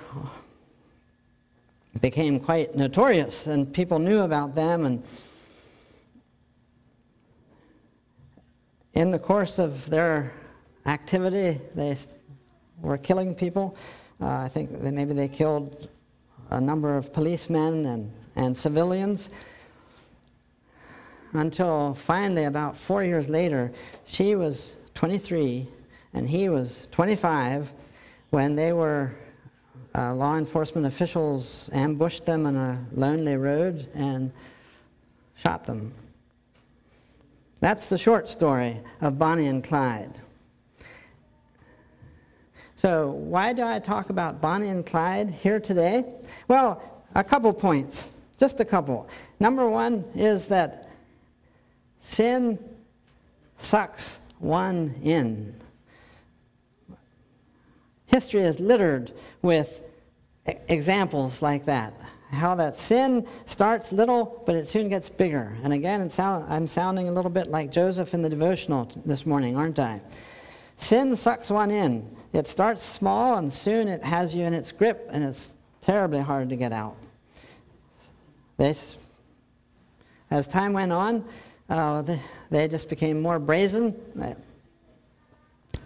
became 2.01 2.39
quite 2.39 2.77
notorious, 2.77 3.47
and 3.47 3.73
people 3.73 3.99
knew 3.99 4.21
about 4.21 4.55
them. 4.55 4.85
And 4.85 5.03
in 8.95 9.11
the 9.11 9.19
course 9.19 9.59
of 9.59 9.91
their 9.91 10.33
activity, 10.87 11.61
they 11.75 11.97
were 12.81 12.97
killing 12.97 13.35
people. 13.35 13.77
Uh, 14.21 14.39
I 14.39 14.49
think 14.49 14.83
that 14.83 14.93
maybe 14.93 15.15
they 15.15 15.29
killed 15.29 15.89
a 16.51 16.61
number 16.61 16.97
of 16.97 17.13
policemen 17.13 17.87
and, 17.87 18.13
and 18.37 18.57
civilians. 18.57 19.31
Until 21.33 21.95
finally, 21.95 22.45
about 22.45 22.77
four 22.77 23.05
years 23.05 23.31
later, 23.31 23.73
she 24.07 24.35
was 24.35 24.75
23 24.95 25.67
and 26.13 26.29
he 26.29 26.49
was 26.49 26.87
25 26.91 27.73
when 28.31 28.57
they 28.57 28.73
were 28.73 29.13
uh, 29.95 30.15
law 30.15 30.37
enforcement 30.37 30.87
officials 30.87 31.71
ambushed 31.73 32.27
them 32.27 32.47
on 32.47 32.57
a 32.57 32.85
lonely 32.93 33.37
road 33.37 33.89
and 33.95 34.33
shot 35.37 35.67
them. 35.67 35.93
That's 37.61 37.89
the 37.89 37.99
short 37.99 38.29
story 38.29 38.81
of 39.01 39.19
Bonnie 39.19 39.47
and 39.47 39.63
Clyde. 39.63 40.13
So, 42.81 43.11
why 43.11 43.53
do 43.53 43.63
I 43.63 43.79
talk 43.79 44.09
about 44.09 44.41
Bonnie 44.41 44.71
and 44.71 44.87
Clyde 44.87 45.29
here 45.29 45.61
today? 45.61 46.03
Well, 46.49 46.83
a 47.15 47.23
couple 47.23 47.53
points, 47.53 48.13
just 48.39 48.59
a 48.59 48.65
couple. 48.65 49.07
Number 49.39 49.69
one 49.69 50.03
is 50.15 50.47
that 50.47 50.89
sin 52.01 52.59
sucks 53.59 54.19
one 54.39 54.95
in. 55.03 55.55
History 58.07 58.41
is 58.41 58.59
littered 58.59 59.13
with 59.43 59.83
examples 60.47 61.43
like 61.43 61.67
that. 61.67 61.93
How 62.31 62.55
that 62.55 62.81
sin 62.81 63.27
starts 63.45 63.93
little, 63.93 64.43
but 64.47 64.57
it 64.57 64.67
soon 64.67 64.89
gets 64.89 65.11
bigger. 65.11 65.55
And 65.65 65.75
again, 65.75 66.11
I'm 66.19 66.67
sounding 66.67 67.11
a 67.11 67.13
little 67.13 67.31
bit 67.31 67.49
like 67.49 67.71
Joseph 67.71 68.15
in 68.15 68.23
the 68.23 68.31
devotional 68.31 68.91
this 69.05 69.27
morning, 69.27 69.55
aren't 69.55 69.79
I? 69.79 70.01
Sin 70.79 71.15
sucks 71.15 71.51
one 71.51 71.71
in. 71.71 72.17
It 72.33 72.47
starts 72.47 72.83
small, 72.83 73.37
and 73.39 73.53
soon 73.53 73.89
it 73.89 74.05
has 74.05 74.35
you 74.35 74.45
in 74.45 74.55
its 74.55 74.71
grip, 74.71 75.09
and 75.13 75.25
it's 75.25 75.57
terribly 75.81 76.21
hard 76.21 76.49
to 76.51 76.57
get 76.57 76.73
out. 76.73 76.97
This, 78.57 78.97
as 80.31 80.47
time 80.47 80.73
went 80.73 80.93
on, 80.93 81.25
uh, 81.69 82.03
they, 82.51 82.69
just 82.69 82.89
became 82.89 83.21
more 83.21 83.39
brazen. 83.39 83.95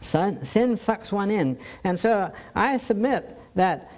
Sin, 0.01 0.45
sin 0.45 0.77
sucks 0.77 1.11
one 1.11 1.31
in. 1.31 1.59
And 1.85 1.99
so 1.99 2.33
I 2.55 2.79
submit 2.79 3.39
that 3.55 3.91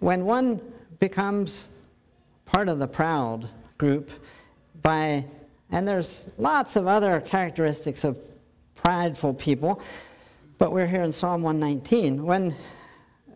when 0.00 0.24
one 0.24 0.60
becomes 1.00 1.68
part 2.44 2.68
of 2.68 2.78
the 2.78 2.86
proud 2.86 3.48
group 3.78 4.10
by, 4.82 5.24
and 5.70 5.88
there's 5.88 6.24
lots 6.36 6.76
of 6.76 6.86
other 6.86 7.20
characteristics 7.20 8.04
of 8.04 8.18
prideful 8.74 9.32
people, 9.34 9.80
but 10.62 10.70
we're 10.70 10.86
here 10.86 11.02
in 11.02 11.10
Psalm 11.10 11.42
119. 11.42 12.24
When, 12.24 12.54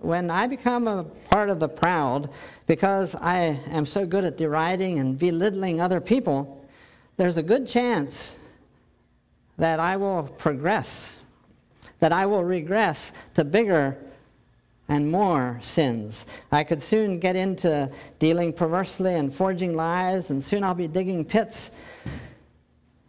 when 0.00 0.30
I 0.30 0.46
become 0.46 0.86
a 0.86 1.02
part 1.02 1.50
of 1.50 1.58
the 1.58 1.68
proud 1.68 2.30
because 2.68 3.16
I 3.16 3.58
am 3.66 3.84
so 3.84 4.06
good 4.06 4.24
at 4.24 4.36
deriding 4.36 5.00
and 5.00 5.18
belittling 5.18 5.80
other 5.80 6.00
people, 6.00 6.64
there's 7.16 7.36
a 7.36 7.42
good 7.42 7.66
chance 7.66 8.36
that 9.58 9.80
I 9.80 9.96
will 9.96 10.22
progress, 10.38 11.16
that 11.98 12.12
I 12.12 12.26
will 12.26 12.44
regress 12.44 13.10
to 13.34 13.42
bigger 13.42 13.98
and 14.86 15.10
more 15.10 15.58
sins. 15.62 16.26
I 16.52 16.62
could 16.62 16.80
soon 16.80 17.18
get 17.18 17.34
into 17.34 17.90
dealing 18.20 18.52
perversely 18.52 19.14
and 19.14 19.34
forging 19.34 19.74
lies, 19.74 20.30
and 20.30 20.44
soon 20.44 20.62
I'll 20.62 20.74
be 20.74 20.86
digging 20.86 21.24
pits 21.24 21.72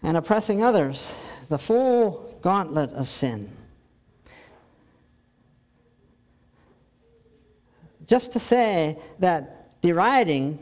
and 0.02 0.18
oppressing 0.18 0.64
others. 0.64 1.14
The 1.50 1.60
full 1.60 2.36
gauntlet 2.42 2.92
of 2.94 3.08
sin. 3.08 3.52
Just 8.08 8.32
to 8.34 8.40
say 8.40 8.98
that 9.20 9.82
deriding, 9.82 10.58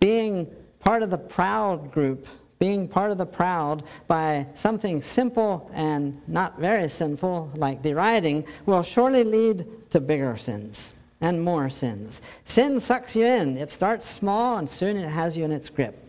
being 0.00 0.50
part 0.80 1.02
of 1.02 1.10
the 1.10 1.18
proud 1.18 1.92
group, 1.92 2.26
being 2.58 2.88
part 2.88 3.10
of 3.12 3.18
the 3.18 3.26
proud 3.26 3.84
by 4.08 4.46
something 4.54 5.00
simple 5.00 5.70
and 5.74 6.20
not 6.26 6.58
very 6.58 6.88
sinful, 6.88 7.52
like 7.54 7.82
deriding, 7.82 8.44
will 8.66 8.82
surely 8.82 9.22
lead 9.22 9.66
to 9.90 10.00
bigger 10.00 10.36
sins 10.36 10.92
and 11.20 11.42
more 11.42 11.70
sins. 11.70 12.20
Sin 12.44 12.80
sucks 12.80 13.14
you 13.14 13.26
in. 13.26 13.56
It 13.56 13.70
starts 13.70 14.06
small 14.06 14.56
and 14.56 14.68
soon 14.68 14.96
it 14.96 15.08
has 15.08 15.36
you 15.36 15.44
in 15.44 15.52
its 15.52 15.68
grip. 15.68 16.04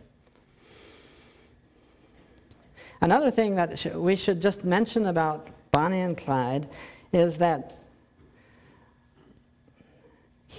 Another 3.01 3.31
thing 3.31 3.55
that 3.55 3.95
we 3.95 4.15
should 4.15 4.41
just 4.41 4.63
mention 4.63 5.05
about 5.05 5.47
Bonnie 5.71 6.01
and 6.01 6.17
Clyde 6.17 6.67
is 7.13 7.37
that 7.37 7.78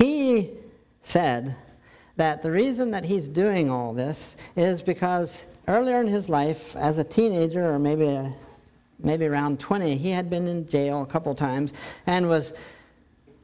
he 0.01 0.51
said 1.03 1.55
that 2.17 2.43
the 2.43 2.51
reason 2.51 2.91
that 2.93 3.05
he's 3.05 3.29
doing 3.29 3.71
all 3.71 3.93
this 3.93 4.35
is 4.57 4.81
because 4.81 5.45
earlier 5.69 6.01
in 6.01 6.07
his 6.07 6.31
life, 6.31 6.75
as 6.75 6.97
a 6.97 7.05
teenager 7.05 7.71
or 7.71 7.79
maybe, 7.79 8.19
maybe 8.99 9.27
around 9.27 9.61
20, 9.61 9.97
he 9.97 10.11
had 10.11 10.31
been 10.31 10.49
in 10.49 10.67
jail 10.67 11.03
a 11.03 11.07
couple 11.07 11.35
times 11.35 11.75
and 12.07 12.27
was 12.27 12.55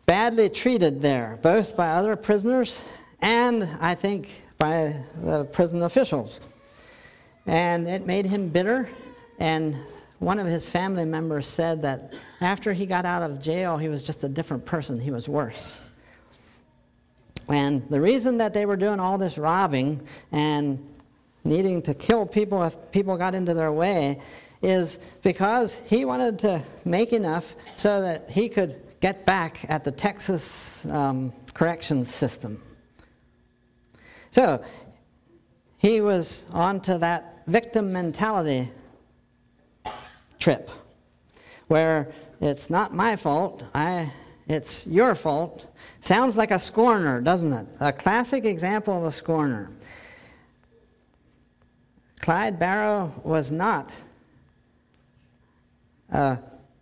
badly 0.06 0.48
treated 0.48 1.02
there, 1.02 1.38
both 1.42 1.76
by 1.76 1.88
other 1.88 2.16
prisoners 2.16 2.80
and, 3.20 3.68
I 3.78 3.94
think, 3.94 4.30
by 4.56 4.94
the 5.16 5.44
prison 5.44 5.82
officials. 5.82 6.40
And 7.44 7.86
it 7.86 8.06
made 8.06 8.24
him 8.24 8.48
bitter. 8.48 8.88
And 9.38 9.76
one 10.20 10.38
of 10.38 10.46
his 10.46 10.66
family 10.66 11.04
members 11.04 11.46
said 11.46 11.82
that 11.82 12.14
after 12.40 12.72
he 12.72 12.86
got 12.86 13.04
out 13.04 13.22
of 13.22 13.42
jail, 13.42 13.76
he 13.76 13.90
was 13.90 14.02
just 14.02 14.24
a 14.24 14.28
different 14.28 14.64
person. 14.64 14.98
He 14.98 15.10
was 15.10 15.28
worse. 15.28 15.82
And 17.48 17.88
the 17.88 18.00
reason 18.00 18.38
that 18.38 18.54
they 18.54 18.66
were 18.66 18.76
doing 18.76 19.00
all 19.00 19.18
this 19.18 19.38
robbing 19.38 20.06
and 20.32 20.84
needing 21.44 21.82
to 21.82 21.94
kill 21.94 22.26
people 22.26 22.62
if 22.64 22.76
people 22.90 23.16
got 23.16 23.34
into 23.34 23.54
their 23.54 23.72
way 23.72 24.20
is 24.62 24.98
because 25.22 25.76
he 25.86 26.04
wanted 26.04 26.38
to 26.40 26.62
make 26.84 27.12
enough 27.12 27.54
so 27.76 28.00
that 28.00 28.28
he 28.30 28.48
could 28.48 28.80
get 29.00 29.24
back 29.26 29.64
at 29.68 29.84
the 29.84 29.92
Texas 29.92 30.84
um, 30.86 31.32
correction 31.54 32.04
system. 32.04 32.60
So 34.30 34.64
he 35.78 36.00
was 36.00 36.44
on 36.52 36.80
to 36.82 36.98
that 36.98 37.42
victim 37.46 37.92
mentality 37.92 38.70
trip 40.38 40.70
where 41.68 42.12
it's 42.40 42.68
not 42.68 42.92
my 42.92 43.16
fault, 43.16 43.62
I, 43.74 44.12
it's 44.48 44.86
your 44.86 45.14
fault. 45.14 45.66
Sounds 46.00 46.36
like 46.36 46.50
a 46.50 46.58
scorner, 46.58 47.20
doesn't 47.20 47.52
it? 47.52 47.66
A 47.80 47.92
classic 47.92 48.44
example 48.44 48.96
of 48.96 49.04
a 49.04 49.12
scorner. 49.12 49.70
Clyde 52.20 52.58
Barrow 52.58 53.12
was 53.24 53.52
not 53.52 53.92
a 56.10 56.38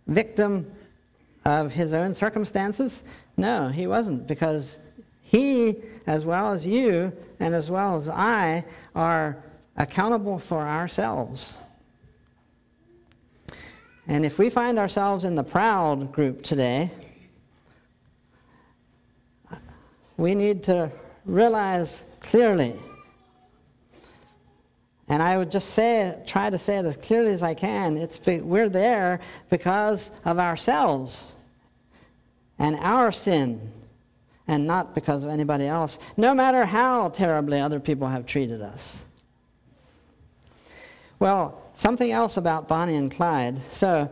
victim 0.07 0.71
of 1.43 1.73
his 1.73 1.93
own 1.93 2.13
circumstances. 2.13 3.03
No, 3.37 3.67
he 3.67 3.87
wasn't, 3.87 4.27
because 4.27 4.77
he, 5.21 5.77
as 6.07 6.25
well 6.25 6.51
as 6.51 6.65
you, 6.65 7.11
and 7.39 7.53
as 7.53 7.69
well 7.69 7.95
as 7.95 8.09
I, 8.09 8.63
are 8.95 9.43
accountable 9.75 10.39
for 10.39 10.61
ourselves. 10.61 11.59
And 14.07 14.25
if 14.25 14.37
we 14.37 14.49
find 14.49 14.77
ourselves 14.77 15.23
in 15.23 15.35
the 15.35 15.43
proud 15.43 16.11
group 16.11 16.43
today, 16.43 16.91
we 20.17 20.35
need 20.35 20.63
to 20.63 20.91
realize 21.25 22.03
clearly. 22.19 22.75
And 25.07 25.21
I 25.21 25.37
would 25.37 25.51
just 25.51 25.71
say, 25.71 26.17
try 26.25 26.49
to 26.49 26.57
say 26.57 26.77
it 26.77 26.85
as 26.85 26.97
clearly 26.97 27.31
as 27.31 27.43
I 27.43 27.53
can. 27.53 27.97
It's 27.97 28.19
we're 28.25 28.69
there 28.69 29.19
because 29.49 30.11
of 30.25 30.39
ourselves 30.39 31.35
and 32.57 32.75
our 32.77 33.11
sin, 33.11 33.71
and 34.47 34.65
not 34.65 34.95
because 34.95 35.23
of 35.23 35.29
anybody 35.29 35.67
else, 35.67 35.99
no 36.15 36.33
matter 36.33 36.65
how 36.65 37.09
terribly 37.09 37.59
other 37.59 37.79
people 37.79 38.07
have 38.07 38.25
treated 38.25 38.61
us. 38.61 39.01
Well, 41.19 41.61
something 41.75 42.11
else 42.11 42.37
about 42.37 42.67
Bonnie 42.67 42.95
and 42.95 43.11
Clyde. 43.11 43.59
So, 43.71 44.09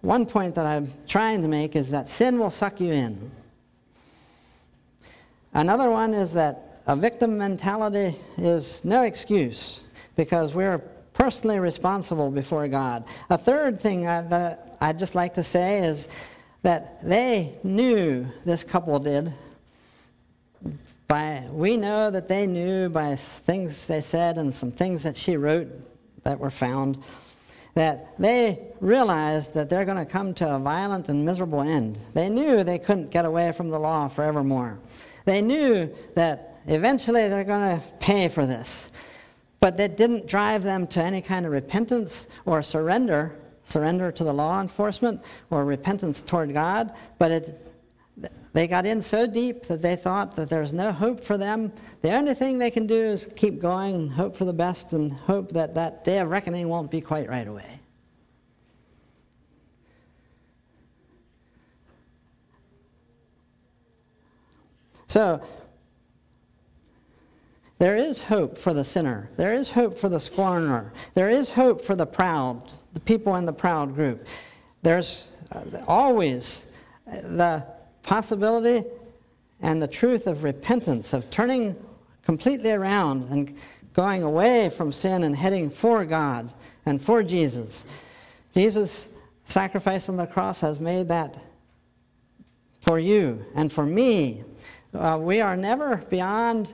one 0.00 0.26
point 0.26 0.54
that 0.56 0.66
I'm 0.66 0.92
trying 1.06 1.42
to 1.42 1.48
make 1.48 1.76
is 1.76 1.90
that 1.90 2.08
sin 2.08 2.38
will 2.38 2.50
suck 2.50 2.80
you 2.80 2.92
in. 2.92 3.30
Another 5.54 5.90
one 5.90 6.14
is 6.14 6.32
that 6.32 6.80
a 6.86 6.96
victim 6.96 7.38
mentality 7.38 8.16
is 8.38 8.84
no 8.84 9.02
excuse 9.02 9.80
because 10.16 10.54
we're 10.54 10.78
personally 11.12 11.58
responsible 11.58 12.30
before 12.30 12.66
God. 12.68 13.04
A 13.30 13.36
third 13.36 13.80
thing 13.80 14.06
I, 14.06 14.22
that 14.22 14.76
I'd 14.80 14.98
just 14.98 15.14
like 15.14 15.34
to 15.34 15.44
say 15.44 15.80
is 15.80 16.08
that 16.62 17.06
they 17.06 17.54
knew, 17.62 18.26
this 18.44 18.64
couple 18.64 18.98
did, 18.98 19.32
by, 21.06 21.46
we 21.50 21.76
know 21.76 22.10
that 22.10 22.28
they 22.28 22.46
knew 22.46 22.88
by 22.88 23.16
things 23.16 23.86
they 23.86 24.00
said 24.00 24.38
and 24.38 24.54
some 24.54 24.70
things 24.70 25.02
that 25.02 25.16
she 25.16 25.36
wrote 25.36 25.68
that 26.24 26.38
were 26.38 26.50
found, 26.50 27.02
that 27.74 28.18
they 28.18 28.68
realized 28.80 29.54
that 29.54 29.68
they're 29.68 29.84
going 29.84 29.98
to 29.98 30.10
come 30.10 30.32
to 30.34 30.54
a 30.54 30.58
violent 30.58 31.08
and 31.08 31.24
miserable 31.24 31.60
end. 31.60 31.98
They 32.14 32.30
knew 32.30 32.64
they 32.64 32.78
couldn't 32.78 33.10
get 33.10 33.24
away 33.24 33.52
from 33.52 33.68
the 33.68 33.78
law 33.78 34.08
forevermore. 34.08 34.78
They 35.24 35.42
knew 35.42 35.94
that 36.14 36.60
eventually 36.66 37.28
they're 37.28 37.44
going 37.44 37.80
to 37.80 37.86
pay 37.98 38.28
for 38.28 38.46
this. 38.46 38.90
But 39.60 39.76
that 39.76 39.96
didn't 39.96 40.26
drive 40.26 40.64
them 40.64 40.86
to 40.88 41.02
any 41.02 41.22
kind 41.22 41.46
of 41.46 41.52
repentance 41.52 42.26
or 42.46 42.62
surrender, 42.62 43.36
surrender 43.64 44.10
to 44.10 44.24
the 44.24 44.32
law 44.32 44.60
enforcement 44.60 45.22
or 45.50 45.64
repentance 45.64 46.20
toward 46.20 46.52
God. 46.52 46.92
But 47.18 47.30
it, 47.30 47.72
they 48.52 48.66
got 48.66 48.86
in 48.86 49.00
so 49.00 49.26
deep 49.26 49.66
that 49.66 49.80
they 49.80 49.94
thought 49.94 50.34
that 50.34 50.48
there's 50.48 50.74
no 50.74 50.90
hope 50.90 51.22
for 51.22 51.38
them. 51.38 51.72
The 52.02 52.12
only 52.12 52.34
thing 52.34 52.58
they 52.58 52.72
can 52.72 52.88
do 52.88 52.96
is 52.96 53.28
keep 53.36 53.60
going 53.60 54.08
hope 54.08 54.36
for 54.36 54.44
the 54.44 54.52
best 54.52 54.92
and 54.94 55.12
hope 55.12 55.52
that 55.52 55.74
that 55.76 56.04
day 56.04 56.18
of 56.18 56.28
reckoning 56.28 56.68
won't 56.68 56.90
be 56.90 57.00
quite 57.00 57.28
right 57.28 57.46
away. 57.46 57.81
So, 65.12 65.42
there 67.78 67.96
is 67.96 68.22
hope 68.22 68.56
for 68.56 68.72
the 68.72 68.82
sinner. 68.82 69.28
There 69.36 69.52
is 69.52 69.70
hope 69.70 69.98
for 69.98 70.08
the 70.08 70.18
scorner. 70.18 70.90
There 71.12 71.28
is 71.28 71.50
hope 71.50 71.84
for 71.84 71.94
the 71.94 72.06
proud, 72.06 72.72
the 72.94 73.00
people 73.00 73.36
in 73.36 73.44
the 73.44 73.52
proud 73.52 73.94
group. 73.94 74.26
There's 74.80 75.30
uh, 75.54 75.64
always 75.86 76.64
the 77.04 77.62
possibility 78.02 78.88
and 79.60 79.82
the 79.82 79.86
truth 79.86 80.26
of 80.26 80.44
repentance, 80.44 81.12
of 81.12 81.30
turning 81.30 81.76
completely 82.24 82.70
around 82.70 83.28
and 83.30 83.54
going 83.92 84.22
away 84.22 84.70
from 84.70 84.92
sin 84.92 85.24
and 85.24 85.36
heading 85.36 85.68
for 85.68 86.06
God 86.06 86.50
and 86.86 86.98
for 86.98 87.22
Jesus. 87.22 87.84
Jesus' 88.54 89.08
sacrifice 89.44 90.08
on 90.08 90.16
the 90.16 90.26
cross 90.26 90.60
has 90.60 90.80
made 90.80 91.08
that 91.08 91.36
for 92.80 92.98
you 92.98 93.44
and 93.54 93.70
for 93.70 93.84
me 93.84 94.44
uh, 94.94 95.18
we 95.20 95.40
are 95.40 95.56
never 95.56 95.96
beyond, 96.10 96.68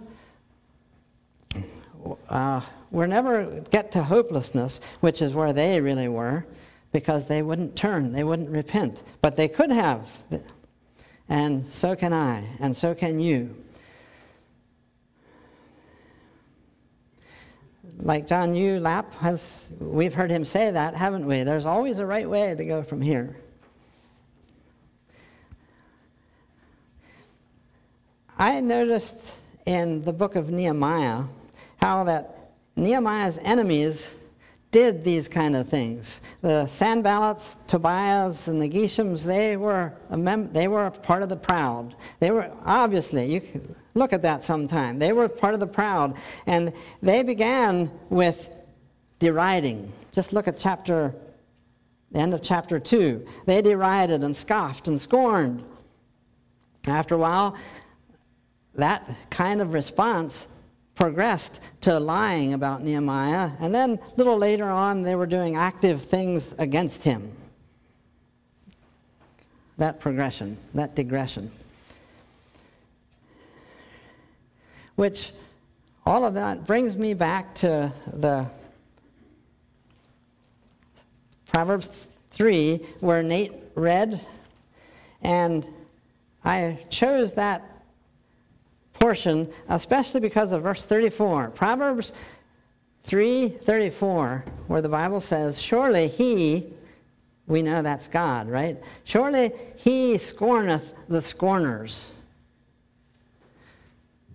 uh, 2.28 2.60
we're 2.90 3.06
never 3.06 3.60
get 3.70 3.92
to 3.92 4.02
hopelessness, 4.02 4.80
which 5.00 5.22
is 5.22 5.34
where 5.34 5.52
they 5.52 5.80
really 5.80 6.08
were, 6.08 6.44
because 6.92 7.26
they 7.26 7.42
wouldn't 7.42 7.76
turn, 7.76 8.12
they 8.12 8.24
wouldn't 8.24 8.50
repent. 8.50 9.02
But 9.20 9.36
they 9.36 9.48
could 9.48 9.70
have. 9.70 10.08
And 11.28 11.70
so 11.72 11.94
can 11.94 12.12
I, 12.12 12.44
and 12.58 12.76
so 12.76 12.94
can 12.94 13.20
you. 13.20 13.54
Like 18.00 18.26
John 18.26 18.54
Yu 18.54 18.78
Lap 18.78 19.12
has, 19.16 19.70
we've 19.78 20.14
heard 20.14 20.30
him 20.30 20.44
say 20.44 20.70
that, 20.70 20.94
haven't 20.94 21.26
we? 21.26 21.42
There's 21.42 21.66
always 21.66 21.98
a 21.98 22.06
right 22.06 22.28
way 22.28 22.54
to 22.54 22.64
go 22.64 22.82
from 22.82 23.00
here. 23.00 23.36
I 28.38 28.60
noticed 28.60 29.34
in 29.66 30.04
the 30.04 30.12
book 30.12 30.36
of 30.36 30.50
Nehemiah 30.50 31.24
how 31.78 32.04
that 32.04 32.52
Nehemiah's 32.76 33.38
enemies 33.42 34.14
did 34.70 35.02
these 35.02 35.26
kind 35.26 35.56
of 35.56 35.68
things. 35.68 36.20
The 36.40 36.66
Sanballats, 36.68 37.56
Tobiahs, 37.66 38.46
and 38.46 38.62
the 38.62 38.68
Geshems, 38.68 39.24
they 39.24 39.56
were, 39.56 39.92
a 40.10 40.16
mem- 40.16 40.52
they 40.52 40.68
were 40.68 40.88
part 40.90 41.22
of 41.22 41.28
the 41.28 41.36
proud. 41.36 41.96
They 42.20 42.30
were, 42.30 42.48
obviously, 42.64 43.26
you 43.26 43.40
can 43.40 43.74
look 43.94 44.12
at 44.12 44.22
that 44.22 44.44
sometime. 44.44 45.00
They 45.00 45.12
were 45.12 45.28
part 45.28 45.54
of 45.54 45.60
the 45.60 45.66
proud. 45.66 46.16
And 46.46 46.72
they 47.02 47.24
began 47.24 47.90
with 48.08 48.50
deriding. 49.18 49.92
Just 50.12 50.32
look 50.32 50.46
at 50.46 50.56
chapter, 50.56 51.12
the 52.12 52.20
end 52.20 52.34
of 52.34 52.42
chapter 52.42 52.78
2. 52.78 53.26
They 53.46 53.62
derided 53.62 54.22
and 54.22 54.36
scoffed 54.36 54.86
and 54.86 55.00
scorned. 55.00 55.64
After 56.86 57.16
a 57.16 57.18
while, 57.18 57.56
that 58.78 59.08
kind 59.28 59.60
of 59.60 59.72
response 59.72 60.46
progressed 60.94 61.60
to 61.80 61.98
lying 61.98 62.54
about 62.54 62.82
Nehemiah, 62.82 63.50
and 63.60 63.74
then 63.74 63.92
a 63.92 64.16
little 64.16 64.38
later 64.38 64.64
on, 64.64 65.02
they 65.02 65.14
were 65.14 65.26
doing 65.26 65.56
active 65.56 66.02
things 66.02 66.54
against 66.58 67.02
him. 67.02 67.30
That 69.76 70.00
progression, 70.00 70.56
that 70.74 70.94
digression. 70.94 71.52
Which, 74.96 75.32
all 76.06 76.24
of 76.24 76.34
that 76.34 76.66
brings 76.66 76.96
me 76.96 77.14
back 77.14 77.54
to 77.56 77.92
the 78.06 78.46
Proverbs 81.46 82.06
3, 82.30 82.76
where 83.00 83.22
Nate 83.22 83.52
read, 83.74 84.20
and 85.22 85.66
I 86.44 86.78
chose 86.90 87.32
that 87.34 87.77
portion, 88.98 89.48
especially 89.68 90.20
because 90.20 90.52
of 90.52 90.62
verse 90.62 90.84
34. 90.84 91.50
Proverbs 91.50 92.12
3:34, 93.04 94.44
where 94.66 94.82
the 94.82 94.88
Bible 94.88 95.20
says, 95.20 95.60
"Surely 95.60 96.08
he, 96.08 96.72
we 97.46 97.62
know 97.62 97.80
that's 97.80 98.08
God, 98.08 98.48
right? 98.48 98.76
Surely 99.04 99.52
he 99.76 100.18
scorneth 100.18 100.94
the 101.08 101.22
scorners, 101.22 102.12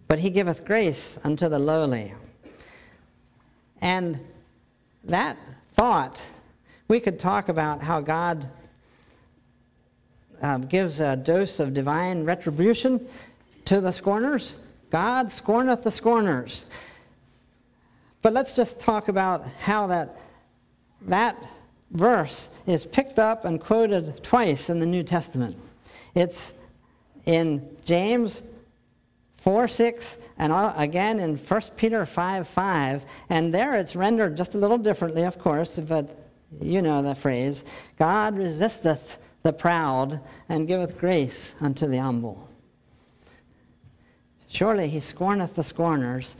but 0.07 0.19
he 0.19 0.29
giveth 0.29 0.65
grace 0.65 1.19
unto 1.23 1.47
the 1.47 1.59
lowly." 1.59 2.15
And 3.81 4.19
that 5.03 5.37
thought, 5.73 6.21
we 6.87 6.99
could 6.99 7.19
talk 7.19 7.49
about 7.49 7.81
how 7.81 7.99
God 7.99 8.49
uh, 10.41 10.57
gives 10.57 10.99
a 10.99 11.15
dose 11.15 11.59
of 11.59 11.73
divine 11.73 12.23
retribution 12.23 13.07
to 13.65 13.81
the 13.81 13.91
scorners. 13.91 14.55
God 14.89 15.31
scorneth 15.31 15.83
the 15.83 15.91
scorners. 15.91 16.65
But 18.21 18.33
let's 18.33 18.55
just 18.55 18.79
talk 18.79 19.07
about 19.09 19.45
how 19.59 19.87
that, 19.87 20.17
that 21.03 21.37
verse 21.91 22.49
is 22.65 22.85
picked 22.85 23.19
up 23.19 23.45
and 23.45 23.59
quoted 23.59 24.23
twice 24.23 24.69
in 24.69 24.79
the 24.79 24.85
New 24.85 25.03
Testament. 25.03 25.57
It's 26.15 26.53
in 27.25 27.67
James 27.83 28.41
4 29.37 29.67
6, 29.67 30.17
and 30.37 30.53
again 30.77 31.19
in 31.19 31.35
1 31.35 31.61
Peter 31.75 32.05
5 32.05 32.47
5. 32.47 33.05
And 33.29 33.53
there 33.53 33.75
it's 33.75 33.95
rendered 33.95 34.37
just 34.37 34.55
a 34.55 34.57
little 34.57 34.77
differently, 34.77 35.23
of 35.23 35.37
course, 35.37 35.77
but 35.79 36.17
you 36.61 36.81
know 36.81 37.01
the 37.01 37.15
phrase 37.15 37.63
God 37.97 38.37
resisteth 38.37 39.17
the 39.41 39.51
proud 39.51 40.19
and 40.47 40.67
giveth 40.67 40.97
grace 40.97 41.53
unto 41.59 41.87
the 41.87 41.97
humble. 41.97 42.47
Surely 44.53 44.87
he 44.87 44.99
scorneth 44.99 45.55
the 45.55 45.63
scorners, 45.63 46.35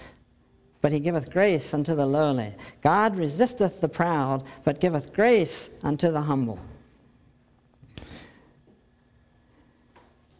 but 0.82 0.92
he 0.92 1.00
giveth 1.00 1.32
grace 1.32 1.74
unto 1.74 1.96
the 1.96 2.06
lowly. 2.06 2.54
God 2.82 3.18
resisteth 3.18 3.82
the 3.82 3.90
proud, 3.90 4.44
but 4.64 4.80
giveth 4.80 5.12
grace 5.14 5.72
unto 5.82 6.12
the 6.12 6.22
humble. 6.22 6.60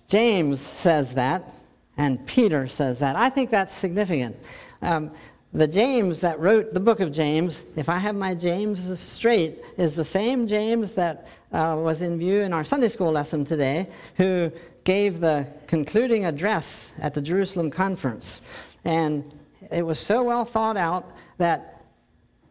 James 0.08 0.62
says 0.62 1.16
that, 1.16 1.52
and 1.98 2.24
Peter 2.28 2.68
says 2.68 3.00
that. 3.00 3.16
I 3.16 3.30
think 3.30 3.50
that's 3.50 3.74
significant. 3.74 4.36
Um, 4.84 5.10
the 5.52 5.68
James 5.68 6.22
that 6.22 6.40
wrote 6.40 6.76
the 6.76 6.80
book 6.80 7.00
of 7.00 7.12
James, 7.12 7.64
if 7.76 7.90
I 7.90 7.98
have 7.98 8.16
my 8.16 8.36
James 8.36 9.00
straight, 9.00 9.64
is 9.78 9.96
the 9.96 10.06
same 10.06 10.46
James 10.46 10.94
that 10.94 11.28
uh, 11.52 11.76
was 11.80 12.04
in 12.04 12.20
view 12.20 12.42
in 12.42 12.54
our 12.54 12.64
Sunday 12.64 12.90
school 12.90 13.12
lesson 13.12 13.44
today, 13.44 13.88
who 14.18 14.52
gave 14.84 15.20
the 15.20 15.48
concluding 15.68 16.26
address 16.26 16.92
at 17.00 17.14
the 17.14 17.22
Jerusalem 17.22 17.72
conference. 17.72 18.42
And 18.84 19.34
it 19.72 19.86
was 19.86 20.00
so 20.00 20.24
well 20.24 20.46
thought 20.46 20.78
out 20.78 21.12
that 21.38 21.82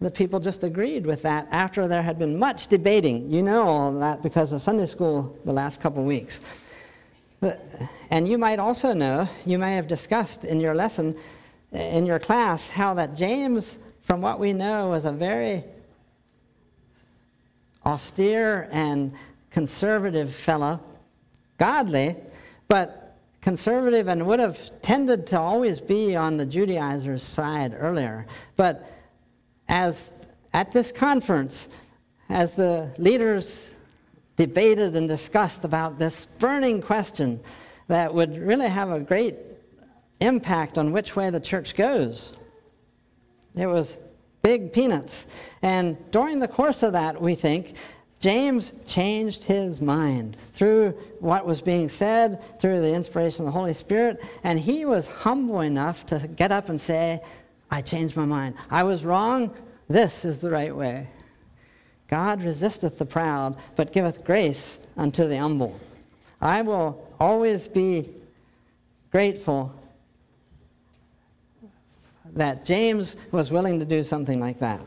the 0.00 0.10
people 0.10 0.40
just 0.40 0.64
agreed 0.64 1.06
with 1.06 1.22
that 1.22 1.46
after 1.50 1.86
there 1.86 2.02
had 2.02 2.18
been 2.18 2.38
much 2.38 2.66
debating. 2.66 3.30
You 3.30 3.42
know 3.42 3.62
all 3.62 3.92
that 4.00 4.22
because 4.22 4.50
of 4.52 4.60
Sunday 4.60 4.86
school 4.86 5.38
the 5.44 5.52
last 5.52 5.80
couple 5.80 6.02
weeks. 6.04 6.40
And 8.10 8.28
you 8.28 8.38
might 8.38 8.58
also 8.58 8.92
know, 8.92 9.28
you 9.46 9.58
may 9.58 9.74
have 9.74 9.86
discussed 9.86 10.44
in 10.44 10.60
your 10.60 10.74
lesson, 10.74 11.16
in 11.72 12.06
your 12.06 12.18
class, 12.18 12.68
how 12.68 12.94
that 12.94 13.14
James, 13.16 13.78
from 14.00 14.20
what 14.20 14.38
we 14.38 14.52
know, 14.52 14.88
was 14.88 15.04
a 15.04 15.12
very 15.12 15.64
austere 17.84 18.68
and 18.70 19.12
conservative 19.50 20.34
fellow, 20.34 20.80
godly, 21.58 22.16
but 22.68 23.16
conservative 23.40 24.08
and 24.08 24.26
would 24.26 24.38
have 24.38 24.80
tended 24.82 25.26
to 25.28 25.38
always 25.38 25.80
be 25.80 26.16
on 26.16 26.36
the 26.36 26.46
Judaizers' 26.46 27.22
side 27.22 27.74
earlier. 27.76 28.26
But 28.56 28.88
as 29.68 30.12
at 30.52 30.72
this 30.72 30.92
conference, 30.92 31.68
as 32.28 32.54
the 32.54 32.90
leaders 32.98 33.74
debated 34.36 34.96
and 34.96 35.08
discussed 35.08 35.64
about 35.64 35.98
this 35.98 36.26
burning 36.38 36.80
question 36.80 37.40
that 37.88 38.12
would 38.14 38.38
really 38.38 38.68
have 38.68 38.90
a 38.90 39.00
great 39.00 39.36
impact 40.20 40.78
on 40.78 40.92
which 40.92 41.16
way 41.16 41.30
the 41.30 41.40
church 41.40 41.74
goes. 41.74 42.32
It 43.54 43.66
was 43.66 43.98
big 44.40 44.72
peanuts. 44.72 45.26
And 45.62 45.96
during 46.10 46.38
the 46.38 46.48
course 46.48 46.82
of 46.82 46.92
that, 46.92 47.20
we 47.20 47.34
think, 47.34 47.74
James 48.22 48.72
changed 48.86 49.42
his 49.42 49.82
mind 49.82 50.36
through 50.52 50.92
what 51.18 51.44
was 51.44 51.60
being 51.60 51.88
said, 51.88 52.40
through 52.60 52.80
the 52.80 52.94
inspiration 52.94 53.40
of 53.40 53.46
the 53.46 53.58
Holy 53.58 53.74
Spirit, 53.74 54.20
and 54.44 54.60
he 54.60 54.84
was 54.84 55.08
humble 55.08 55.60
enough 55.62 56.06
to 56.06 56.28
get 56.36 56.52
up 56.52 56.68
and 56.68 56.80
say, 56.80 57.20
I 57.68 57.82
changed 57.82 58.16
my 58.16 58.24
mind. 58.24 58.54
I 58.70 58.84
was 58.84 59.04
wrong. 59.04 59.52
This 59.88 60.24
is 60.24 60.40
the 60.40 60.52
right 60.52 60.74
way. 60.74 61.08
God 62.06 62.44
resisteth 62.44 62.96
the 62.96 63.04
proud, 63.04 63.56
but 63.74 63.92
giveth 63.92 64.22
grace 64.24 64.78
unto 64.96 65.26
the 65.26 65.38
humble. 65.38 65.80
I 66.40 66.62
will 66.62 67.04
always 67.18 67.66
be 67.66 68.08
grateful 69.10 69.74
that 72.34 72.64
James 72.64 73.16
was 73.32 73.50
willing 73.50 73.80
to 73.80 73.84
do 73.84 74.04
something 74.04 74.38
like 74.38 74.60
that. 74.60 74.80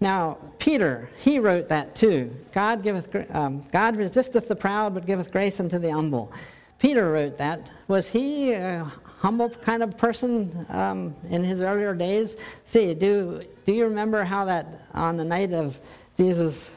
Now, 0.00 0.38
Peter, 0.58 1.10
he 1.16 1.38
wrote 1.38 1.68
that 1.68 1.96
too. 1.96 2.34
God, 2.52 2.82
giveth, 2.82 3.34
um, 3.34 3.64
God 3.72 3.96
resisteth 3.96 4.46
the 4.48 4.54
proud, 4.54 4.94
but 4.94 5.06
giveth 5.06 5.32
grace 5.32 5.58
unto 5.58 5.78
the 5.78 5.90
humble. 5.90 6.32
Peter 6.78 7.10
wrote 7.10 7.38
that. 7.38 7.68
Was 7.88 8.08
he 8.08 8.52
a 8.52 8.84
humble 9.18 9.50
kind 9.50 9.82
of 9.82 9.98
person 9.98 10.66
um, 10.68 11.16
in 11.28 11.42
his 11.42 11.62
earlier 11.62 11.94
days? 11.94 12.36
See, 12.64 12.94
do, 12.94 13.42
do 13.64 13.72
you 13.72 13.84
remember 13.84 14.22
how 14.22 14.44
that 14.44 14.66
on 14.94 15.16
the 15.16 15.24
night 15.24 15.52
of 15.52 15.80
Jesus' 16.16 16.76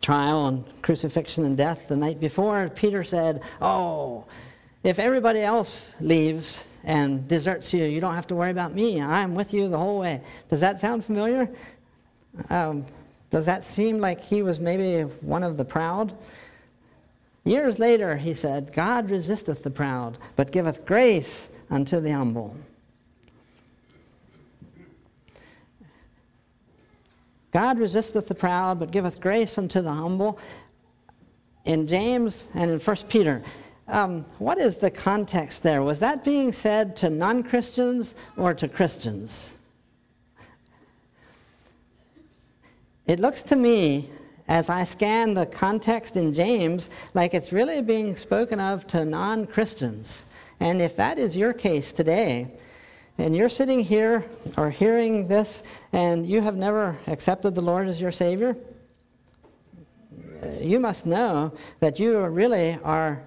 trial 0.00 0.46
and 0.46 0.82
crucifixion 0.82 1.44
and 1.44 1.56
death 1.56 1.88
the 1.88 1.96
night 1.96 2.20
before, 2.20 2.68
Peter 2.68 3.02
said, 3.02 3.40
Oh, 3.60 4.26
if 4.82 4.98
everybody 4.98 5.40
else 5.40 5.94
leaves 6.00 6.64
and 6.84 7.26
deserts 7.28 7.72
you, 7.72 7.84
you 7.84 8.00
don't 8.00 8.14
have 8.14 8.26
to 8.28 8.34
worry 8.34 8.50
about 8.50 8.74
me. 8.74 9.00
I'm 9.00 9.34
with 9.34 9.52
you 9.54 9.68
the 9.68 9.78
whole 9.78 9.98
way. 9.98 10.20
Does 10.50 10.60
that 10.60 10.80
sound 10.80 11.04
familiar? 11.04 11.48
Um, 12.50 12.84
does 13.30 13.46
that 13.46 13.64
seem 13.64 13.98
like 13.98 14.20
he 14.20 14.42
was 14.42 14.60
maybe 14.60 15.02
one 15.22 15.42
of 15.42 15.56
the 15.56 15.64
proud? 15.64 16.14
Years 17.44 17.78
later, 17.78 18.16
he 18.16 18.32
said, 18.32 18.72
God 18.72 19.10
resisteth 19.10 19.62
the 19.62 19.70
proud, 19.70 20.18
but 20.36 20.50
giveth 20.50 20.86
grace 20.86 21.50
unto 21.70 22.00
the 22.00 22.10
humble. 22.10 22.56
God 27.52 27.78
resisteth 27.78 28.26
the 28.28 28.34
proud, 28.34 28.80
but 28.80 28.90
giveth 28.90 29.20
grace 29.20 29.58
unto 29.58 29.80
the 29.80 29.92
humble. 29.92 30.38
In 31.64 31.86
James 31.86 32.46
and 32.54 32.70
in 32.70 32.80
1 32.80 32.96
Peter, 33.08 33.42
um, 33.86 34.24
what 34.38 34.58
is 34.58 34.76
the 34.76 34.90
context 34.90 35.62
there? 35.62 35.82
Was 35.82 36.00
that 36.00 36.24
being 36.24 36.52
said 36.52 36.96
to 36.96 37.10
non 37.10 37.42
Christians 37.42 38.14
or 38.36 38.54
to 38.54 38.68
Christians? 38.68 39.50
It 43.06 43.20
looks 43.20 43.42
to 43.44 43.56
me, 43.56 44.08
as 44.48 44.70
I 44.70 44.84
scan 44.84 45.34
the 45.34 45.44
context 45.44 46.16
in 46.16 46.32
James, 46.32 46.88
like 47.12 47.34
it's 47.34 47.52
really 47.52 47.82
being 47.82 48.16
spoken 48.16 48.58
of 48.58 48.86
to 48.88 49.04
non 49.04 49.46
Christians. 49.46 50.24
And 50.60 50.80
if 50.80 50.96
that 50.96 51.18
is 51.18 51.36
your 51.36 51.52
case 51.52 51.92
today, 51.92 52.50
and 53.18 53.36
you're 53.36 53.48
sitting 53.48 53.80
here 53.80 54.24
or 54.56 54.70
hearing 54.70 55.28
this 55.28 55.62
and 55.92 56.26
you 56.26 56.40
have 56.40 56.56
never 56.56 56.98
accepted 57.06 57.54
the 57.54 57.60
Lord 57.60 57.86
as 57.86 58.00
your 58.00 58.10
Savior, 58.10 58.56
you 60.60 60.80
must 60.80 61.06
know 61.06 61.52
that 61.80 62.00
you 62.00 62.18
really 62.24 62.78
are 62.82 63.22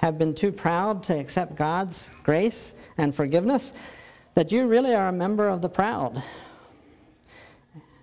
have 0.00 0.16
been 0.16 0.34
too 0.34 0.52
proud 0.52 1.02
to 1.04 1.18
accept 1.18 1.56
God's 1.56 2.08
grace 2.22 2.74
and 2.98 3.14
forgiveness, 3.14 3.72
that 4.34 4.52
you 4.52 4.68
really 4.68 4.94
are 4.94 5.08
a 5.08 5.12
member 5.12 5.48
of 5.48 5.60
the 5.60 5.68
proud. 5.68 6.22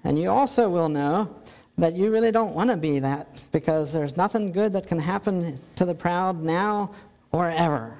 And 0.03 0.19
you 0.19 0.29
also 0.29 0.69
will 0.69 0.89
know 0.89 1.33
that 1.77 1.95
you 1.95 2.11
really 2.11 2.31
don't 2.31 2.53
want 2.53 2.69
to 2.69 2.77
be 2.77 2.99
that 2.99 3.41
because 3.51 3.93
there's 3.93 4.17
nothing 4.17 4.51
good 4.51 4.73
that 4.73 4.87
can 4.87 4.99
happen 4.99 5.59
to 5.75 5.85
the 5.85 5.95
proud 5.95 6.41
now 6.43 6.91
or 7.31 7.49
ever. 7.49 7.97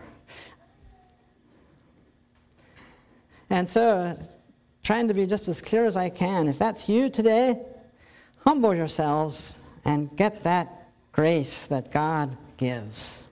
And 3.50 3.70
so, 3.70 4.18
trying 4.84 5.08
to 5.08 5.14
be 5.14 5.26
just 5.26 5.48
as 5.48 5.62
clear 5.62 5.86
as 5.86 5.96
I 5.96 6.10
can, 6.10 6.48
if 6.48 6.60
that's 6.60 6.90
you 6.90 7.10
today, 7.10 7.62
humble 8.46 8.76
yourselves 8.76 9.60
and 9.86 10.16
get 10.18 10.44
that 10.44 10.90
grace 11.12 11.66
that 11.68 11.92
God 11.92 12.36
gives. 12.58 13.25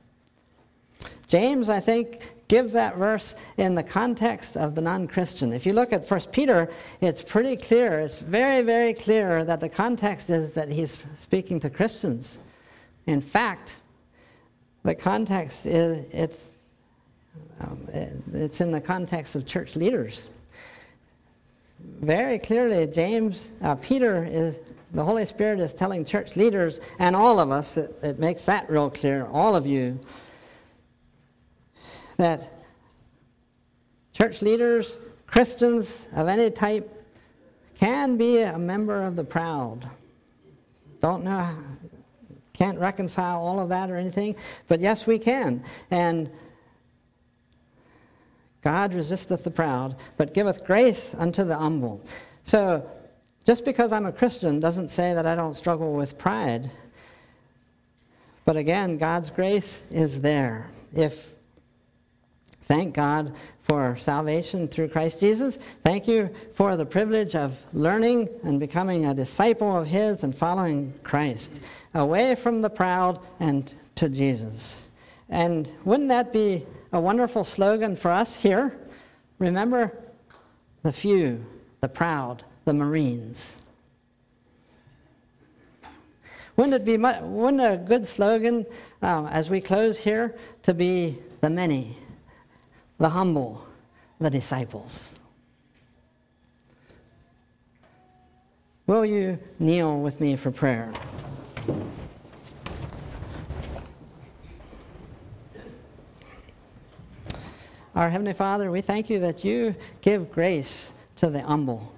James, 1.34 1.68
I 1.68 1.80
think, 1.80 2.20
gives 2.48 2.74
that 2.74 2.96
verse 2.96 3.34
in 3.58 3.74
the 3.74 3.82
context 3.82 4.56
of 4.56 4.76
the 4.76 4.82
non 4.82 5.08
Christian. 5.08 5.52
If 5.52 5.66
you 5.66 5.74
look 5.74 5.92
at 5.92 6.08
1 6.08 6.20
Peter, 6.32 6.70
it's 7.02 7.24
pretty 7.24 7.56
clear. 7.56 8.00
It's 8.02 8.20
very, 8.20 8.62
very 8.62 8.94
clear 8.94 9.44
that 9.44 9.60
the 9.60 9.68
context 9.68 10.30
is 10.30 10.54
that 10.54 10.70
he's 10.70 11.00
speaking 11.18 11.60
to 11.62 11.72
Christians. 11.72 12.38
In 13.08 13.20
fact, 13.20 13.78
the 14.84 14.94
context 14.94 15.66
is 15.66 16.06
it's 16.14 16.40
um, 17.62 17.80
it's 18.32 18.62
in 18.62 18.72
the 18.72 18.82
context 18.82 19.34
of 19.34 19.48
church 19.48 19.76
leaders. 19.76 20.28
Very 21.80 22.38
clearly, 22.38 22.86
James, 22.86 23.54
uh, 23.64 23.74
Peter 23.74 24.24
is, 24.24 24.58
the 24.94 25.04
Holy 25.04 25.26
Spirit 25.26 25.60
is 25.60 25.74
telling 25.74 26.06
church 26.06 26.36
leaders 26.36 26.80
and 27.00 27.16
all 27.16 27.40
of 27.40 27.50
us, 27.50 27.78
it, 27.78 27.98
it 28.04 28.20
makes 28.20 28.46
that 28.46 28.70
real 28.70 28.92
clear, 28.92 29.26
all 29.32 29.56
of 29.56 29.66
you, 29.66 30.00
that 32.24 32.54
church 34.14 34.42
leaders, 34.42 34.98
Christians 35.28 36.08
of 36.16 36.30
any 36.30 36.50
type, 36.50 36.90
can 37.76 38.16
be 38.16 38.42
a 38.42 38.58
member 38.58 39.04
of 39.04 39.18
the 39.18 39.26
proud. 39.26 39.90
Don't 41.02 41.26
know, 41.26 41.54
can't 42.54 42.80
reconcile 42.80 43.42
all 43.42 43.60
of 43.60 43.68
that 43.70 43.92
or 43.92 43.98
anything, 43.98 44.38
but 44.70 44.80
yes, 44.80 45.06
we 45.06 45.20
can. 45.20 45.66
And 45.92 46.32
God 48.62 48.94
resisteth 48.94 49.44
the 49.44 49.52
proud, 49.52 49.98
but 50.16 50.34
giveth 50.34 50.64
grace 50.66 51.14
unto 51.18 51.44
the 51.44 51.58
humble. 51.58 52.00
So, 52.44 52.90
just 53.44 53.66
because 53.66 53.92
I'm 53.92 54.06
a 54.06 54.14
Christian 54.14 54.62
doesn't 54.62 54.88
say 54.88 55.14
that 55.14 55.26
I 55.26 55.36
don't 55.36 55.56
struggle 55.56 55.92
with 55.92 56.18
pride. 56.18 56.72
But 58.46 58.56
again, 58.56 58.98
God's 58.98 59.30
grace 59.30 59.84
is 59.92 60.22
there. 60.22 60.72
If 60.96 61.33
thank 62.64 62.94
God 62.96 63.36
for 63.62 63.96
salvation 63.98 64.68
through 64.68 64.90
Christ 64.90 65.20
Jesus. 65.20 65.58
Thank 65.84 66.08
you 66.08 66.30
for 66.54 66.76
the 66.76 66.86
privilege 66.86 67.36
of 67.36 67.58
learning 67.72 68.30
and 68.44 68.60
becoming 68.60 69.06
a 69.06 69.14
disciple 69.14 69.78
of 69.78 69.88
His 69.88 70.24
and 70.24 70.36
following 70.36 70.94
Christ, 71.04 71.66
away 71.94 72.36
from 72.36 72.62
the 72.62 72.70
proud 72.70 73.20
and 73.40 73.74
to 73.96 74.10
Jesus. 74.10 74.80
And 75.30 75.70
wouldn't 75.86 76.10
that 76.10 76.34
be 76.34 76.66
a 76.92 77.00
wonderful 77.00 77.44
slogan 77.44 77.96
for 77.96 78.12
us 78.12 78.36
here? 78.36 78.78
Remember 79.40 79.92
the 80.84 80.92
few, 80.92 81.46
the 81.82 81.88
proud, 81.88 82.44
the 82.66 82.74
Marines. 82.74 83.56
Wouldn't 86.56 86.76
it 86.76 86.86
be 86.86 86.98
wouldn't 86.98 87.62
a 87.62 87.78
good 87.78 88.08
slogan 88.08 88.66
um, 89.02 89.26
as 89.28 89.50
we 89.50 89.60
close 89.60 89.98
here 89.98 90.36
to 90.64 90.74
be 90.74 91.18
the 91.42 91.50
many, 91.50 91.98
the 93.04 93.10
humble, 93.10 93.62
the 94.22 94.30
disciples? 94.30 95.12
Will 98.88 99.04
you 99.04 99.38
kneel 99.60 100.00
with 100.00 100.22
me 100.22 100.38
for 100.38 100.52
prayer? 100.52 100.90
Our 107.94 108.10
Heavenly 108.10 108.32
Father, 108.32 108.72
we 108.72 108.80
thank 108.80 109.10
you 109.10 109.20
that 109.20 109.44
you 109.44 109.76
give 110.00 110.32
grace 110.32 110.90
to 111.18 111.30
the 111.30 111.42
humble. 111.42 111.94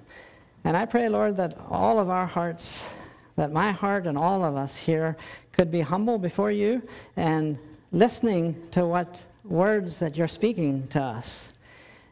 And 0.64 0.76
I 0.76 0.86
pray, 0.86 1.08
Lord, 1.08 1.36
that 1.36 1.56
all 1.70 2.00
of 2.00 2.10
our 2.10 2.26
hearts, 2.26 2.90
that 3.36 3.52
my 3.52 3.70
heart 3.70 4.08
and 4.08 4.18
all 4.18 4.42
of 4.42 4.56
us 4.56 4.76
here 4.76 5.16
could 5.52 5.70
be 5.70 5.82
humble 5.82 6.18
before 6.18 6.50
you 6.50 6.82
and 7.14 7.56
listening 7.92 8.60
to 8.72 8.84
what 8.84 9.24
words 9.48 9.98
that 9.98 10.16
you're 10.16 10.28
speaking 10.28 10.86
to 10.88 11.00
us. 11.00 11.52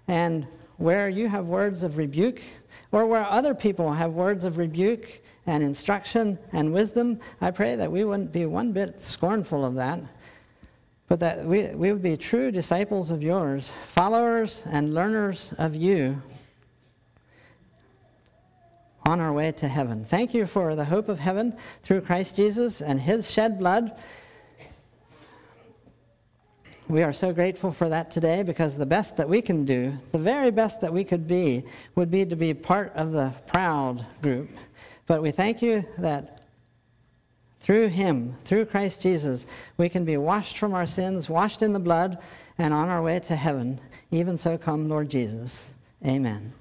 And 0.09 0.47
where 0.77 1.09
you 1.09 1.29
have 1.29 1.47
words 1.47 1.83
of 1.83 1.99
rebuke, 1.99 2.43
or 2.93 3.07
where 3.07 3.25
other 3.25 3.55
people 3.55 3.93
have 3.93 4.13
words 4.13 4.45
of 4.45 4.59
rebuke 4.59 5.21
and 5.47 5.63
instruction 5.63 6.39
and 6.53 6.73
wisdom, 6.73 7.21
I 7.41 7.51
pray 7.51 7.77
that 7.77 7.91
we 7.91 8.05
wouldn't 8.05 8.33
be 8.33 8.47
one 8.47 8.73
bit 8.73 9.03
scornful 9.03 9.65
of 9.65 9.75
that, 9.75 10.01
but 11.09 11.21
that 11.21 11.45
we, 11.45 11.69
we 11.75 11.93
would 11.93 12.03
be 12.03 12.17
true 12.17 12.51
disciples 12.51 13.11
of 13.11 13.23
yours, 13.23 13.71
followers 13.87 14.63
and 14.67 14.95
learners 14.95 15.53
of 15.59 15.77
you 15.77 16.23
on 19.07 19.21
our 19.21 19.33
way 19.33 19.53
to 19.53 19.69
heaven. 19.69 20.05
Thank 20.05 20.33
you 20.33 20.47
for 20.47 20.75
the 20.75 20.85
hope 20.85 21.09
of 21.09 21.19
heaven 21.19 21.55
through 21.83 22.01
Christ 22.03 22.37
Jesus 22.37 22.81
and 22.81 22.99
his 22.99 23.31
shed 23.31 23.59
blood. 23.59 23.99
We 26.87 27.03
are 27.03 27.15
so 27.15 27.33
grateful 27.33 27.73
for 27.73 27.89
that 27.89 28.11
today 28.11 28.43
because 28.43 28.77
the 28.77 28.85
best 28.85 29.17
that 29.17 29.29
we 29.29 29.41
can 29.41 29.65
do, 29.65 29.97
the 30.13 30.19
very 30.19 30.51
best 30.51 30.83
that 30.83 30.93
we 30.93 31.03
could 31.03 31.27
be, 31.27 31.65
would 31.95 32.11
be 32.11 32.27
to 32.27 32.37
be 32.37 32.53
part 32.53 32.93
of 32.95 33.13
the 33.13 33.33
proud 33.47 34.05
group. 34.21 34.51
But 35.07 35.23
we 35.23 35.31
thank 35.31 35.63
you 35.63 35.85
that 35.99 36.43
through 37.61 37.89
him, 37.89 38.37
through 38.45 38.67
Christ 38.67 39.01
Jesus, 39.01 39.47
we 39.79 39.89
can 39.89 40.05
be 40.05 40.19
washed 40.19 40.59
from 40.59 40.75
our 40.75 40.87
sins, 40.87 41.31
washed 41.31 41.63
in 41.63 41.73
the 41.73 41.79
blood, 41.79 42.19
and 42.59 42.75
on 42.75 42.91
our 42.91 43.03
way 43.03 43.19
to 43.21 43.35
heaven. 43.35 43.81
Even 44.11 44.37
so, 44.37 44.59
come, 44.59 44.87
Lord 44.87 45.09
Jesus. 45.09 45.71
Amen. 46.05 46.53